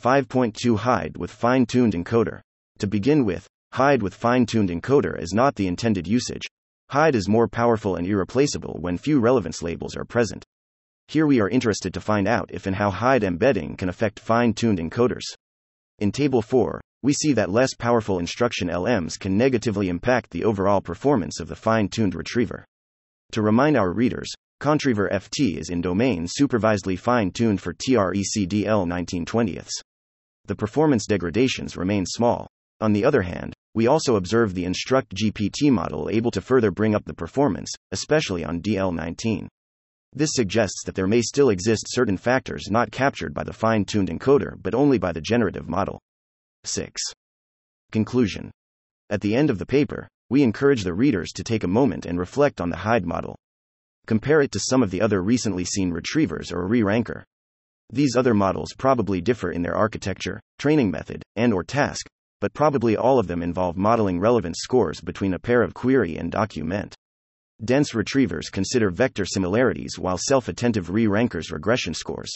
5.2 0.00 0.78
HyDE 0.78 1.16
with 1.16 1.32
fine 1.32 1.66
tuned 1.66 1.92
encoder 1.92 2.40
to 2.78 2.86
begin 2.86 3.24
with 3.24 3.48
HyDE 3.72 4.02
with 4.02 4.14
fine 4.14 4.46
tuned 4.46 4.70
encoder 4.70 5.20
is 5.20 5.32
not 5.32 5.56
the 5.56 5.66
intended 5.66 6.06
usage. 6.06 6.46
HyDE 6.92 7.16
is 7.16 7.28
more 7.28 7.48
powerful 7.48 7.96
and 7.96 8.06
irreplaceable 8.06 8.78
when 8.80 8.96
few 8.96 9.18
relevance 9.18 9.60
labels 9.60 9.96
are 9.96 10.04
present. 10.04 10.44
Here 11.08 11.26
we 11.26 11.40
are 11.40 11.48
interested 11.48 11.92
to 11.92 12.00
find 12.00 12.28
out 12.28 12.48
if 12.52 12.66
and 12.66 12.76
how 12.76 12.92
HyDE 12.92 13.24
embedding 13.24 13.76
can 13.76 13.88
affect 13.88 14.20
fine 14.20 14.54
tuned 14.54 14.78
encoders. 14.78 15.24
In 15.98 16.12
Table 16.12 16.42
4, 16.42 16.80
we 17.02 17.12
see 17.12 17.32
that 17.32 17.50
less 17.50 17.74
powerful 17.74 18.20
instruction 18.20 18.68
LMs 18.68 19.18
can 19.18 19.36
negatively 19.36 19.88
impact 19.88 20.30
the 20.30 20.44
overall 20.44 20.80
performance 20.80 21.40
of 21.40 21.48
the 21.48 21.56
fine 21.56 21.88
tuned 21.88 22.14
retriever. 22.14 22.64
To 23.32 23.42
remind 23.42 23.76
our 23.76 23.92
readers, 23.92 24.32
Contriever 24.60 25.10
FT 25.12 25.58
is 25.58 25.68
in 25.68 25.82
domain 25.82 26.26
supervisedly 26.26 26.96
fine 26.96 27.30
tuned 27.30 27.60
for 27.60 27.74
TRECDL 27.74 28.86
1920ths. 28.86 29.70
The 30.46 30.56
performance 30.56 31.06
degradations 31.06 31.76
remain 31.76 32.06
small. 32.06 32.46
On 32.80 32.92
the 32.92 33.04
other 33.04 33.22
hand, 33.22 33.52
we 33.74 33.86
also 33.86 34.16
observe 34.16 34.54
the 34.54 34.64
Instruct 34.64 35.14
GPT 35.14 35.70
model 35.70 36.08
able 36.10 36.30
to 36.30 36.40
further 36.40 36.70
bring 36.70 36.94
up 36.94 37.04
the 37.04 37.14
performance, 37.14 37.70
especially 37.92 38.44
on 38.44 38.62
DL19. 38.62 39.48
This 40.14 40.30
suggests 40.32 40.82
that 40.86 40.94
there 40.94 41.06
may 41.06 41.20
still 41.20 41.50
exist 41.50 41.84
certain 41.88 42.16
factors 42.16 42.68
not 42.70 42.90
captured 42.90 43.34
by 43.34 43.44
the 43.44 43.52
fine 43.52 43.84
tuned 43.84 44.08
encoder 44.08 44.56
but 44.62 44.74
only 44.74 44.96
by 44.96 45.12
the 45.12 45.20
generative 45.20 45.68
model. 45.68 46.00
6. 46.64 47.02
Conclusion 47.92 48.50
At 49.10 49.20
the 49.20 49.34
end 49.34 49.50
of 49.50 49.58
the 49.58 49.66
paper, 49.66 50.08
we 50.28 50.42
encourage 50.42 50.82
the 50.82 50.94
readers 50.94 51.32
to 51.32 51.44
take 51.44 51.64
a 51.64 51.68
moment 51.68 52.06
and 52.06 52.18
reflect 52.18 52.60
on 52.60 52.70
the 52.70 52.76
HyDE 52.76 53.06
model. 53.06 53.36
Compare 54.06 54.40
it 54.42 54.52
to 54.52 54.60
some 54.60 54.82
of 54.82 54.90
the 54.90 55.00
other 55.00 55.22
recently 55.22 55.64
seen 55.64 55.90
retrievers 55.90 56.52
or 56.52 56.66
re-ranker. 56.66 57.24
These 57.90 58.16
other 58.16 58.34
models 58.34 58.74
probably 58.76 59.20
differ 59.20 59.52
in 59.52 59.62
their 59.62 59.76
architecture, 59.76 60.40
training 60.58 60.90
method, 60.90 61.22
and 61.36 61.52
or 61.52 61.62
task, 61.62 62.06
but 62.40 62.52
probably 62.52 62.96
all 62.96 63.18
of 63.18 63.28
them 63.28 63.42
involve 63.42 63.76
modeling 63.76 64.18
relevance 64.18 64.58
scores 64.60 65.00
between 65.00 65.34
a 65.34 65.38
pair 65.38 65.62
of 65.62 65.74
query 65.74 66.16
and 66.16 66.32
document. 66.32 66.94
Dense 67.64 67.94
retrievers 67.94 68.50
consider 68.50 68.90
vector 68.90 69.24
similarities 69.24 69.98
while 69.98 70.18
self 70.18 70.48
attentive 70.48 70.90
re 70.90 71.06
rankers 71.06 71.50
regression 71.50 71.94
scores. 71.94 72.32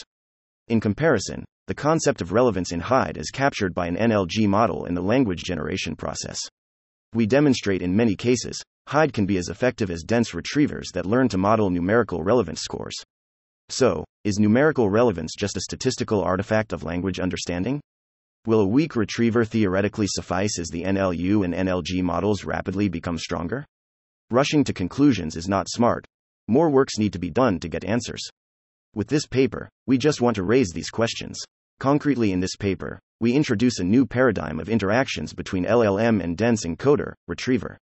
In 0.67 0.79
comparison, 0.79 1.45
the 1.67 1.75
concept 1.75 2.21
of 2.21 2.31
relevance 2.31 2.71
in 2.71 2.79
HyDE 2.79 3.17
is 3.17 3.29
captured 3.29 3.73
by 3.73 3.87
an 3.87 3.97
NLG 3.97 4.47
model 4.47 4.85
in 4.85 4.95
the 4.95 5.03
language 5.03 5.43
generation 5.43 5.95
process. 5.95 6.39
We 7.13 7.25
demonstrate 7.25 7.81
in 7.81 7.95
many 7.95 8.15
cases, 8.15 8.63
HyDE 8.87 9.11
can 9.11 9.25
be 9.25 9.37
as 9.37 9.49
effective 9.49 9.91
as 9.91 10.03
dense 10.03 10.33
retrievers 10.33 10.91
that 10.93 11.05
learn 11.05 11.27
to 11.29 11.37
model 11.37 11.69
numerical 11.69 12.23
relevance 12.23 12.61
scores. 12.61 12.95
So, 13.67 14.05
is 14.23 14.39
numerical 14.39 14.89
relevance 14.89 15.33
just 15.37 15.57
a 15.57 15.61
statistical 15.61 16.21
artifact 16.21 16.71
of 16.71 16.83
language 16.83 17.19
understanding? 17.19 17.81
Will 18.45 18.61
a 18.61 18.67
weak 18.67 18.95
retriever 18.95 19.43
theoretically 19.43 20.07
suffice 20.07 20.57
as 20.57 20.69
the 20.69 20.83
NLU 20.83 21.43
and 21.43 21.53
NLG 21.53 22.01
models 22.01 22.45
rapidly 22.45 22.87
become 22.87 23.17
stronger? 23.17 23.65
Rushing 24.29 24.63
to 24.63 24.73
conclusions 24.73 25.35
is 25.35 25.49
not 25.49 25.69
smart. 25.69 26.05
More 26.47 26.69
works 26.69 26.97
need 26.97 27.13
to 27.13 27.19
be 27.19 27.29
done 27.29 27.59
to 27.59 27.67
get 27.67 27.83
answers. 27.83 28.21
With 28.95 29.07
this 29.07 29.27
paper, 29.27 29.69
we 29.85 29.97
just 29.97 30.21
want 30.21 30.35
to 30.35 30.43
raise 30.43 30.69
these 30.69 30.89
questions. 30.89 31.37
Concretely, 31.81 32.31
in 32.31 32.39
this 32.39 32.55
paper, 32.55 32.99
we 33.21 33.33
introduce 33.33 33.79
a 33.79 33.83
new 33.83 34.05
paradigm 34.05 34.59
of 34.59 34.69
interactions 34.69 35.33
between 35.33 35.65
LLM 35.65 36.23
and 36.23 36.37
dense 36.37 36.63
encoder, 36.63 37.13
retriever. 37.27 37.75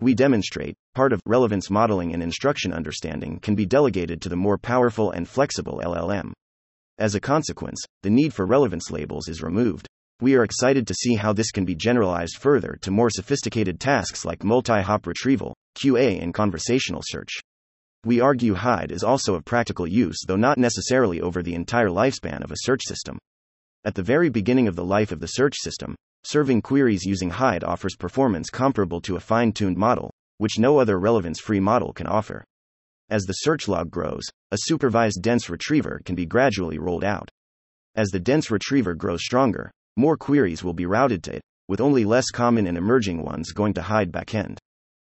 We 0.00 0.12
demonstrate 0.12 0.74
part 0.96 1.12
of 1.12 1.20
relevance 1.24 1.70
modeling 1.70 2.12
and 2.12 2.20
instruction 2.20 2.72
understanding 2.72 3.38
can 3.38 3.54
be 3.54 3.64
delegated 3.64 4.20
to 4.22 4.28
the 4.28 4.34
more 4.34 4.58
powerful 4.58 5.12
and 5.12 5.28
flexible 5.28 5.80
LLM. 5.84 6.32
As 6.98 7.14
a 7.14 7.20
consequence, 7.20 7.80
the 8.02 8.10
need 8.10 8.34
for 8.34 8.44
relevance 8.44 8.90
labels 8.90 9.28
is 9.28 9.40
removed. 9.40 9.86
We 10.20 10.34
are 10.34 10.42
excited 10.42 10.88
to 10.88 10.94
see 10.94 11.14
how 11.14 11.32
this 11.32 11.52
can 11.52 11.64
be 11.64 11.76
generalized 11.76 12.38
further 12.40 12.76
to 12.82 12.90
more 12.90 13.08
sophisticated 13.08 13.78
tasks 13.78 14.24
like 14.24 14.42
multi 14.42 14.82
hop 14.82 15.06
retrieval, 15.06 15.54
QA, 15.80 16.20
and 16.20 16.34
conversational 16.34 17.02
search. 17.04 17.38
We 18.04 18.18
argue 18.20 18.54
HyDE 18.54 18.90
is 18.90 19.04
also 19.04 19.36
of 19.36 19.44
practical 19.44 19.86
use, 19.86 20.24
though 20.26 20.34
not 20.34 20.58
necessarily 20.58 21.20
over 21.20 21.40
the 21.40 21.54
entire 21.54 21.88
lifespan 21.88 22.42
of 22.42 22.50
a 22.50 22.64
search 22.64 22.82
system. 22.84 23.16
At 23.88 23.94
the 23.94 24.02
very 24.02 24.28
beginning 24.28 24.68
of 24.68 24.76
the 24.76 24.84
life 24.84 25.12
of 25.12 25.20
the 25.20 25.26
search 25.26 25.54
system, 25.56 25.96
serving 26.22 26.60
queries 26.60 27.06
using 27.06 27.30
HyDE 27.30 27.64
offers 27.64 27.96
performance 27.96 28.50
comparable 28.50 29.00
to 29.00 29.16
a 29.16 29.20
fine 29.20 29.50
tuned 29.50 29.78
model, 29.78 30.10
which 30.36 30.58
no 30.58 30.78
other 30.78 30.98
relevance 30.98 31.40
free 31.40 31.58
model 31.58 31.94
can 31.94 32.06
offer. 32.06 32.44
As 33.08 33.24
the 33.24 33.32
search 33.32 33.66
log 33.66 33.90
grows, 33.90 34.24
a 34.50 34.58
supervised 34.60 35.22
dense 35.22 35.48
retriever 35.48 36.02
can 36.04 36.14
be 36.14 36.26
gradually 36.26 36.78
rolled 36.78 37.02
out. 37.02 37.30
As 37.94 38.10
the 38.10 38.20
dense 38.20 38.50
retriever 38.50 38.94
grows 38.94 39.22
stronger, 39.24 39.70
more 39.96 40.18
queries 40.18 40.62
will 40.62 40.74
be 40.74 40.84
routed 40.84 41.22
to 41.22 41.36
it, 41.36 41.42
with 41.66 41.80
only 41.80 42.04
less 42.04 42.26
common 42.30 42.66
and 42.66 42.76
emerging 42.76 43.22
ones 43.22 43.52
going 43.52 43.72
to 43.72 43.80
HyDE 43.80 44.12
backend. 44.12 44.58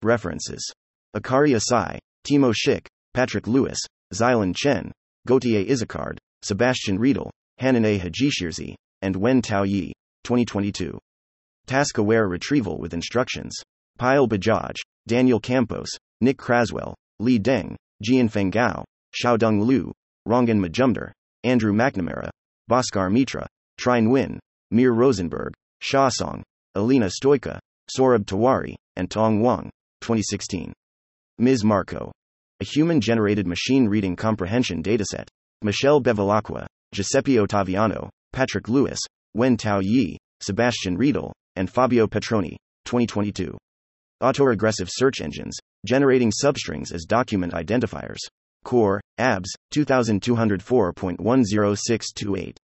References 0.03 0.71
Akari 1.17 1.59
Asai, 1.59 1.97
Timo 2.23 2.53
Schick, 2.53 2.87
Patrick 3.15 3.47
Lewis, 3.47 3.79
Xilun 4.13 4.55
Chen, 4.55 4.93
Gautier 5.27 5.65
Izacard, 5.65 6.19
Sebastian 6.43 6.99
Riedel, 6.99 7.31
Hannaneh 7.61 8.01
Hajishirzi, 8.01 8.75
and 9.03 9.17
Wen-tau 9.17 9.65
Yih, 9.65 9.93
2022. 10.25 10.99
Task 11.67 11.99
Aware 11.99 12.29
Retrieval 12.29 12.79
with 12.79 12.95
Instructions. 12.95 13.55
Payal 13.99 14.29
Bajaj, 14.29 14.77
Daniel 15.07 15.41
Campos, 15.41 15.89
Nick 16.21 16.39
Craswell, 16.39 16.95
Li 17.19 17.39
Deng, 17.39 17.75
Jianfeng 18.05 18.51
Gao, 18.51 18.85
Xiaodong 19.21 19.67
Liu, 19.67 19.93
Rangan 20.27 20.65
Majumder, 20.65 21.11
Andrew 21.43 21.73
McNamara, 21.73 22.31
Bhaskar 22.71 23.11
Mitra, 23.11 23.47
Tri 23.77 24.01
Nguyen, 24.01 24.39
Mir 24.71 24.93
Rosenberg, 24.93 25.53
Xia 25.83 26.11
Song, 26.13 26.43
Alina 26.75 27.07
Stoica, 27.07 27.59
Saurabh 27.97 28.25
Tiwari, 28.25 28.75
and 28.97 29.11
Tong 29.11 29.41
Wang, 29.41 29.71
2016. 30.01 30.73
Ms. 31.39 31.65
Marco. 31.65 32.13
A 32.61 32.65
human 32.65 33.01
generated 33.01 33.47
machine 33.47 33.89
reading 33.89 34.17
comprehension 34.17 34.83
dataset. 34.83 35.29
Michele 35.63 36.03
Bevilacqua, 36.03 36.67
Giuseppe 36.93 37.37
Ottaviano, 37.37 38.09
Patrick 38.33 38.69
Lewis, 38.69 38.99
Wen-tau 39.35 39.81
Yih, 39.81 40.17
Sebastian 40.41 40.97
Riedel, 40.97 41.33
and 41.57 41.69
Fabio 41.71 42.07
Petroni, 42.07 42.57
2022. 42.85 43.59
Autoregressive 44.23 44.89
search 44.91 45.21
engines, 45.21 45.59
generating 45.87 46.33
substrings 46.33 46.93
as 46.93 47.05
document 47.05 47.53
identifiers. 47.53 48.19
CoRR, 48.65 48.99
ABS, 49.19 49.55
2204.10628. 49.73 52.57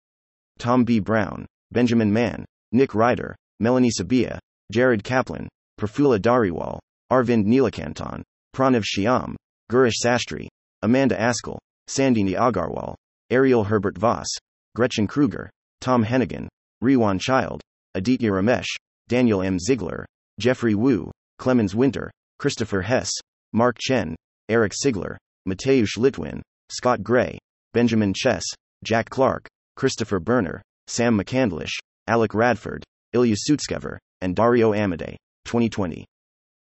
Tom 0.60 0.84
B. 0.84 1.00
Brown, 1.00 1.46
Benjamin 1.72 2.12
Mann, 2.12 2.44
Nick 2.72 2.96
Ryder, 2.96 3.36
Melanie 3.60 3.92
Subbiah, 3.92 4.40
Jared 4.72 5.04
Kaplan, 5.04 5.48
Prafulla 5.80 6.20
Dhariwal, 6.20 6.80
Arvind 7.12 7.46
Neelakantan, 7.46 8.24
Pranav 8.56 8.84
Shyam, 8.84 9.36
Girish 9.72 10.02
Sastry, 10.04 10.48
Amanda 10.82 11.20
Askell, 11.20 11.60
Sandhini 11.90 12.36
Agarwal, 12.36 12.96
Ariel 13.30 13.64
Herbert 13.64 13.98
Voss, 13.98 14.28
Gretchen 14.76 15.08
Krueger, 15.08 15.50
Tom 15.82 16.04
Hennigan, 16.04 16.48
Rewon 16.82 17.20
Child, 17.20 17.62
Aditya 17.96 18.30
Ramesh, 18.30 18.68
Daniel 19.08 19.42
M. 19.42 19.60
Ziegler, 19.60 20.06
Jeffrey 20.40 20.76
Wu, 20.76 21.12
Clemens 21.38 21.76
Winter, 21.76 22.12
Christopher 22.40 22.82
Hess, 22.82 23.12
Mark 23.54 23.78
Chen, 23.80 24.16
Eric 24.50 24.74
Sigler, 24.74 25.18
Mateusz 25.48 25.98
Litwin, 25.98 26.42
Scott 26.70 27.04
Gray, 27.04 27.38
Benjamin 27.74 28.14
Chess, 28.14 28.44
Jack 28.84 29.10
Clark, 29.10 29.48
Christopher 29.76 30.20
Berner, 30.20 30.62
Sam 30.88 31.18
McCandlish, 31.18 31.72
Alec 32.08 32.34
Radford, 32.34 32.84
Ilya 33.14 33.36
Sutskever, 33.36 33.98
and 34.22 34.36
Dario 34.36 34.74
Amodei, 34.74 35.16
2020. 35.46 36.06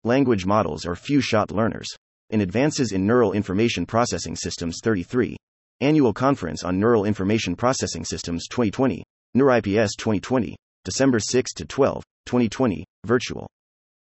Language 0.04 0.46
models 0.46 0.86
are 0.86 0.96
few 0.96 1.22
shot 1.22 1.52
learners. 1.52 1.88
In 2.30 2.42
Advances 2.42 2.92
in 2.92 3.06
Neural 3.06 3.34
Information 3.34 3.86
Processing 3.86 4.36
Systems 4.36 4.80
33, 4.84 5.38
Annual 5.80 6.14
Conference 6.14 6.64
on 6.64 6.80
Neural 6.80 7.06
Information 7.06 7.56
Processing 7.56 8.04
Systems 8.04 8.48
2020, 8.48 9.04
NeurIPS 9.36 9.90
2020, 10.00 10.56
December 10.84 11.20
6 11.20 11.54
to 11.54 11.66
12, 11.66 12.04
2020, 12.26 12.84
virtual. 13.06 13.48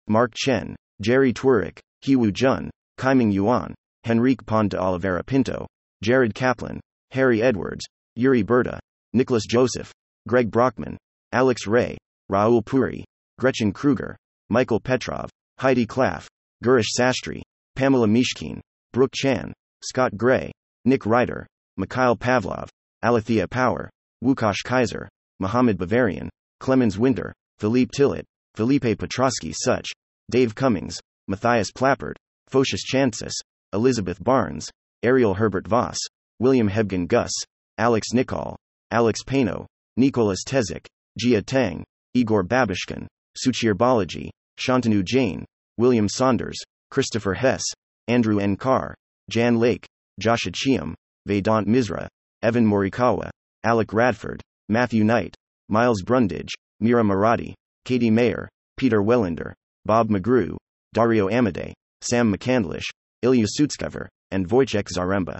Mark 0.09 0.33
Chen, 0.35 0.75
Jerry 1.01 1.31
Tworek, 1.31 1.79
Heewoo 2.03 2.33
Jun, 2.33 2.69
Qiming 2.99 3.31
Yuan, 3.31 3.73
Henrique 4.05 4.45
Ponde 4.45 4.71
de 4.71 4.81
Oliveira 4.81 5.23
Pinto, 5.23 5.65
Jared 6.03 6.35
Kaplan, 6.35 6.81
Harri 7.13 7.41
Edwards, 7.41 7.85
Yuri 8.17 8.43
Burda, 8.43 8.77
Nicholas 9.13 9.45
Joseph, 9.47 9.93
Greg 10.27 10.51
Brockman, 10.51 10.97
Alex 11.31 11.67
Ray, 11.67 11.97
Raul 12.29 12.65
Puri, 12.65 13.05
Gretchen 13.39 13.71
Krueger, 13.71 14.17
Michael 14.49 14.81
Petrov, 14.81 15.29
Heidy 15.59 15.85
Khlaaf, 15.85 16.27
Girish 16.61 16.89
Sastry, 16.99 17.41
Pamela 17.77 18.07
Mishkin, 18.07 18.59
Brooke 18.91 19.13
Chan, 19.15 19.53
Scott 19.81 20.17
Gray, 20.17 20.51
Nick 20.83 21.05
Ryder, 21.05 21.47
Mikhail 21.77 22.15
Pavlov, 22.15 22.69
Alethea 23.03 23.47
Power, 23.47 23.89
Lukasz 24.23 24.63
Kaiser, 24.63 25.09
Mohammed 25.39 25.77
Bavarian, 25.77 26.29
Clemens 26.59 26.99
Winter, 26.99 27.33
Philippe 27.59 27.91
Tillett, 27.95 28.23
Felipe 28.55 28.83
Petrosky 28.83 29.53
Such, 29.55 29.89
Dave 30.29 30.53
Cummings, 30.53 30.99
Matthias 31.27 31.71
Plappert, 31.71 32.15
Fotios 32.51 32.81
Chantzis, 32.91 33.33
Elizabeth 33.73 34.23
Barnes, 34.23 34.69
Ariel 35.03 35.33
Herbert 35.33 35.67
Voss, 35.67 35.97
William 36.39 36.69
Hebgen 36.69 37.07
Guss, 37.07 37.31
Alex 37.77 38.13
Nicol, 38.13 38.55
Alex 38.91 39.23
Paino, 39.23 39.65
Nikolas 39.97 40.43
Tezak, 40.45 40.85
Jie 41.19 41.41
Tang, 41.41 41.83
Igor 42.13 42.43
Babuschkin, 42.43 43.07
Suchir 43.37 43.73
Balaji, 43.73 44.29
Shantanu 44.59 45.03
Jain, 45.03 45.45
William 45.77 46.07
Saunders, 46.09 46.59
Christopher 46.89 47.33
Hess, 47.33 47.63
Andrew 48.07 48.39
N. 48.39 48.57
Carr, 48.57 48.93
Jan 49.29 49.55
Leike, 49.57 49.85
Joshua 50.19 50.51
Chiam, 50.51 50.93
Vedant 51.27 51.67
Misra, 51.67 52.07
Evan 52.41 52.65
Morikawa, 52.65 53.29
Alec 53.63 53.93
Radford, 53.93 54.41
Matthew 54.69 55.03
Knight, 55.03 55.35
Miles 55.69 56.01
Brundage, 56.01 56.49
Mira 56.79 57.03
Murati, 57.03 57.53
Katie 57.85 58.09
Mayer, 58.09 58.49
Peter 58.77 59.01
Welinder, 59.01 59.53
Bob 59.85 60.09
McGrew, 60.09 60.57
Dario 60.93 61.29
Amodei, 61.29 61.73
Sam 62.01 62.33
McCandlish, 62.33 62.85
Ilya 63.21 63.45
Sutskever, 63.45 64.07
and 64.31 64.49
Wojciech 64.49 64.87
Zaremba. 64.95 65.37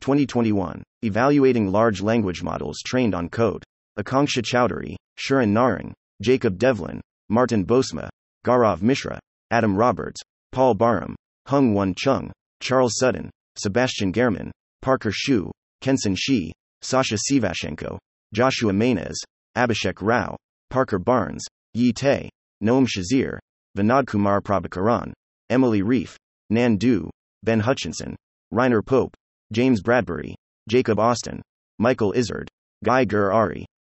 2021. 0.00 0.82
Evaluating 1.02 1.70
Large 1.70 2.00
Language 2.00 2.42
Models 2.42 2.80
Trained 2.84 3.14
on 3.14 3.28
Code. 3.28 3.62
Aakanksha 3.98 4.42
Chowdhery, 4.42 4.96
Sharan 5.18 5.52
Narang, 5.52 5.92
Jacob 6.22 6.58
Devlin, 6.58 7.00
Maarten 7.30 7.64
Bosma, 7.64 8.08
Gaurav 8.44 8.80
Mishra, 8.80 9.18
Adam 9.50 9.76
Roberts, 9.76 10.20
Paul 10.50 10.74
Barham, 10.74 11.14
Hyung 11.46 11.74
Won 11.74 11.94
Chung, 11.94 12.32
Charles 12.60 12.94
Sutton, 12.96 13.30
Sebastian 13.58 14.12
Gehrmann, 14.12 14.50
Parker 14.82 15.12
Schuh, 15.12 15.50
Kensen 15.80 16.16
Shi, 16.18 16.52
Sasha 16.82 17.16
Sivashenko, 17.16 17.98
Joshua 18.34 18.72
Maynez, 18.72 19.16
Abhishek 19.56 20.02
Rao, 20.02 20.36
Parker 20.70 20.98
Barnes, 20.98 21.44
Yi 21.74 21.92
Tay, 21.92 22.28
Noam 22.62 22.86
Shazeer, 22.86 23.38
Vinod 23.78 24.06
Kumar 24.06 24.40
Prabhakaran, 24.40 25.12
Emily 25.48 25.82
Reif, 25.82 26.16
Nan 26.50 26.76
Du, 26.76 27.08
Ben 27.44 27.60
Hutchinson, 27.60 28.16
Reiner 28.52 28.84
Pope, 28.84 29.14
James 29.52 29.80
Bradbury, 29.80 30.34
Jacob 30.68 30.98
Austin, 30.98 31.40
Michael 31.78 32.12
Isard, 32.12 32.48
Guy 32.84 33.04
Gur 33.04 33.32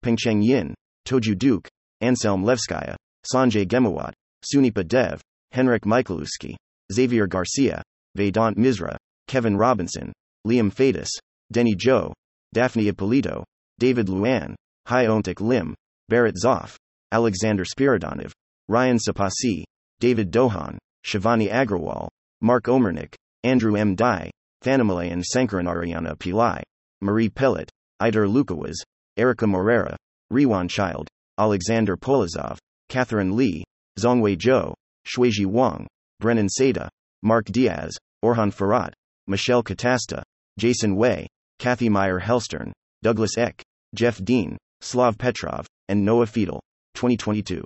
Pengcheng 0.04 0.44
Yin, 0.44 0.74
Toju 1.06 1.38
Duke, 1.38 1.68
Anselm 2.02 2.44
Levskaya, 2.44 2.96
Sanjay 3.32 3.68
Ghemawat, 3.68 4.14
Sunipa 4.44 4.88
Dev, 4.88 5.22
Henrik 5.52 5.84
Michalewski, 5.84 6.56
Xavier 6.92 7.28
Garcia, 7.28 7.82
Vedant 8.18 8.58
Misra, 8.58 8.96
Kevin 9.28 9.58
Robinson, 9.58 10.14
Liam 10.50 10.74
Fedus, 10.74 11.10
Denny 11.52 11.76
Zhou, 11.76 12.12
Daphne 12.54 12.88
Ippolito, 12.88 13.44
David 13.78 14.10
Luan, 14.10 14.56
Hyeontaek 14.88 15.40
Lim, 15.40 15.76
Barret 16.10 16.36
Zoph, 16.44 16.76
Alexander 17.12 17.64
Spiridonov, 17.64 18.32
Ryan 18.68 18.98
Sepassi, 18.98 19.64
David 20.00 20.32
Dohan, 20.32 20.78
Shivani 21.06 21.52
Agrawal, 21.52 22.08
Mark 22.42 22.66
Omernick, 22.66 23.14
Andrew 23.44 23.76
M. 23.76 23.96
Dai, 23.96 24.32
Thanamale 24.64 25.12
and 25.12 25.24
Sankaranarayana 25.24 26.16
Pillai, 26.18 26.62
Marie 27.02 27.30
Pellat, 27.30 27.70
Ider 28.00 28.28
Lukawaz, 28.28 28.76
Erica 29.18 29.46
Moreira, 29.46 29.96
Rewon 30.34 30.70
Child, 30.70 31.08
Alexander 31.38 31.96
Polozov, 31.96 32.58
Catherine 32.90 33.36
Lee, 33.36 33.64
Zongwei 34.00 34.36
Zhou, 34.36 34.74
Xuezhi 35.06 35.46
Wang, 35.46 35.88
Brennan 36.20 36.48
Saeta, 36.48 36.90
Mark 37.22 37.46
Diaz, 37.46 37.96
Orhan 38.24 38.52
Firat, 38.52 38.94
Michele 39.28 39.64
Catasta, 39.64 40.24
Jason 40.60 40.98
Wei, 40.98 41.26
Kathy 41.58 41.88
Meier 41.88 42.20
Hellstern, 42.20 42.74
Douglas 43.02 43.38
Eck, 43.38 43.64
Jeff 43.96 44.22
Dean, 44.22 44.58
Slav 44.82 45.18
Petrov, 45.18 45.66
and 45.88 46.04
Noah 46.04 46.26
Fiedel. 46.26 46.60
2022. 46.96 47.66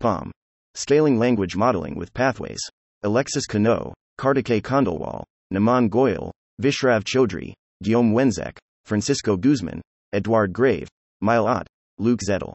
PaLM. 0.00 0.30
Scaling 0.74 1.18
Language 1.18 1.54
Modeling 1.54 1.96
with 1.96 2.14
Pathways. 2.14 2.60
Alexis 3.02 3.46
Conneau, 3.46 3.92
Kartikay 4.18 4.62
Khandelwal, 4.62 5.22
Naman 5.52 5.90
Goyal, 5.90 6.30
Vishrav 6.62 7.04
Chaudhary, 7.04 7.52
Guillaume 7.82 8.14
Wenzek, 8.14 8.56
Francisco 8.86 9.36
Guzman, 9.36 9.82
Edouard 10.14 10.54
Grave, 10.54 10.88
Myle 11.20 11.46
Ott, 11.46 11.66
Luke 11.98 12.20
Zettel. 12.26 12.54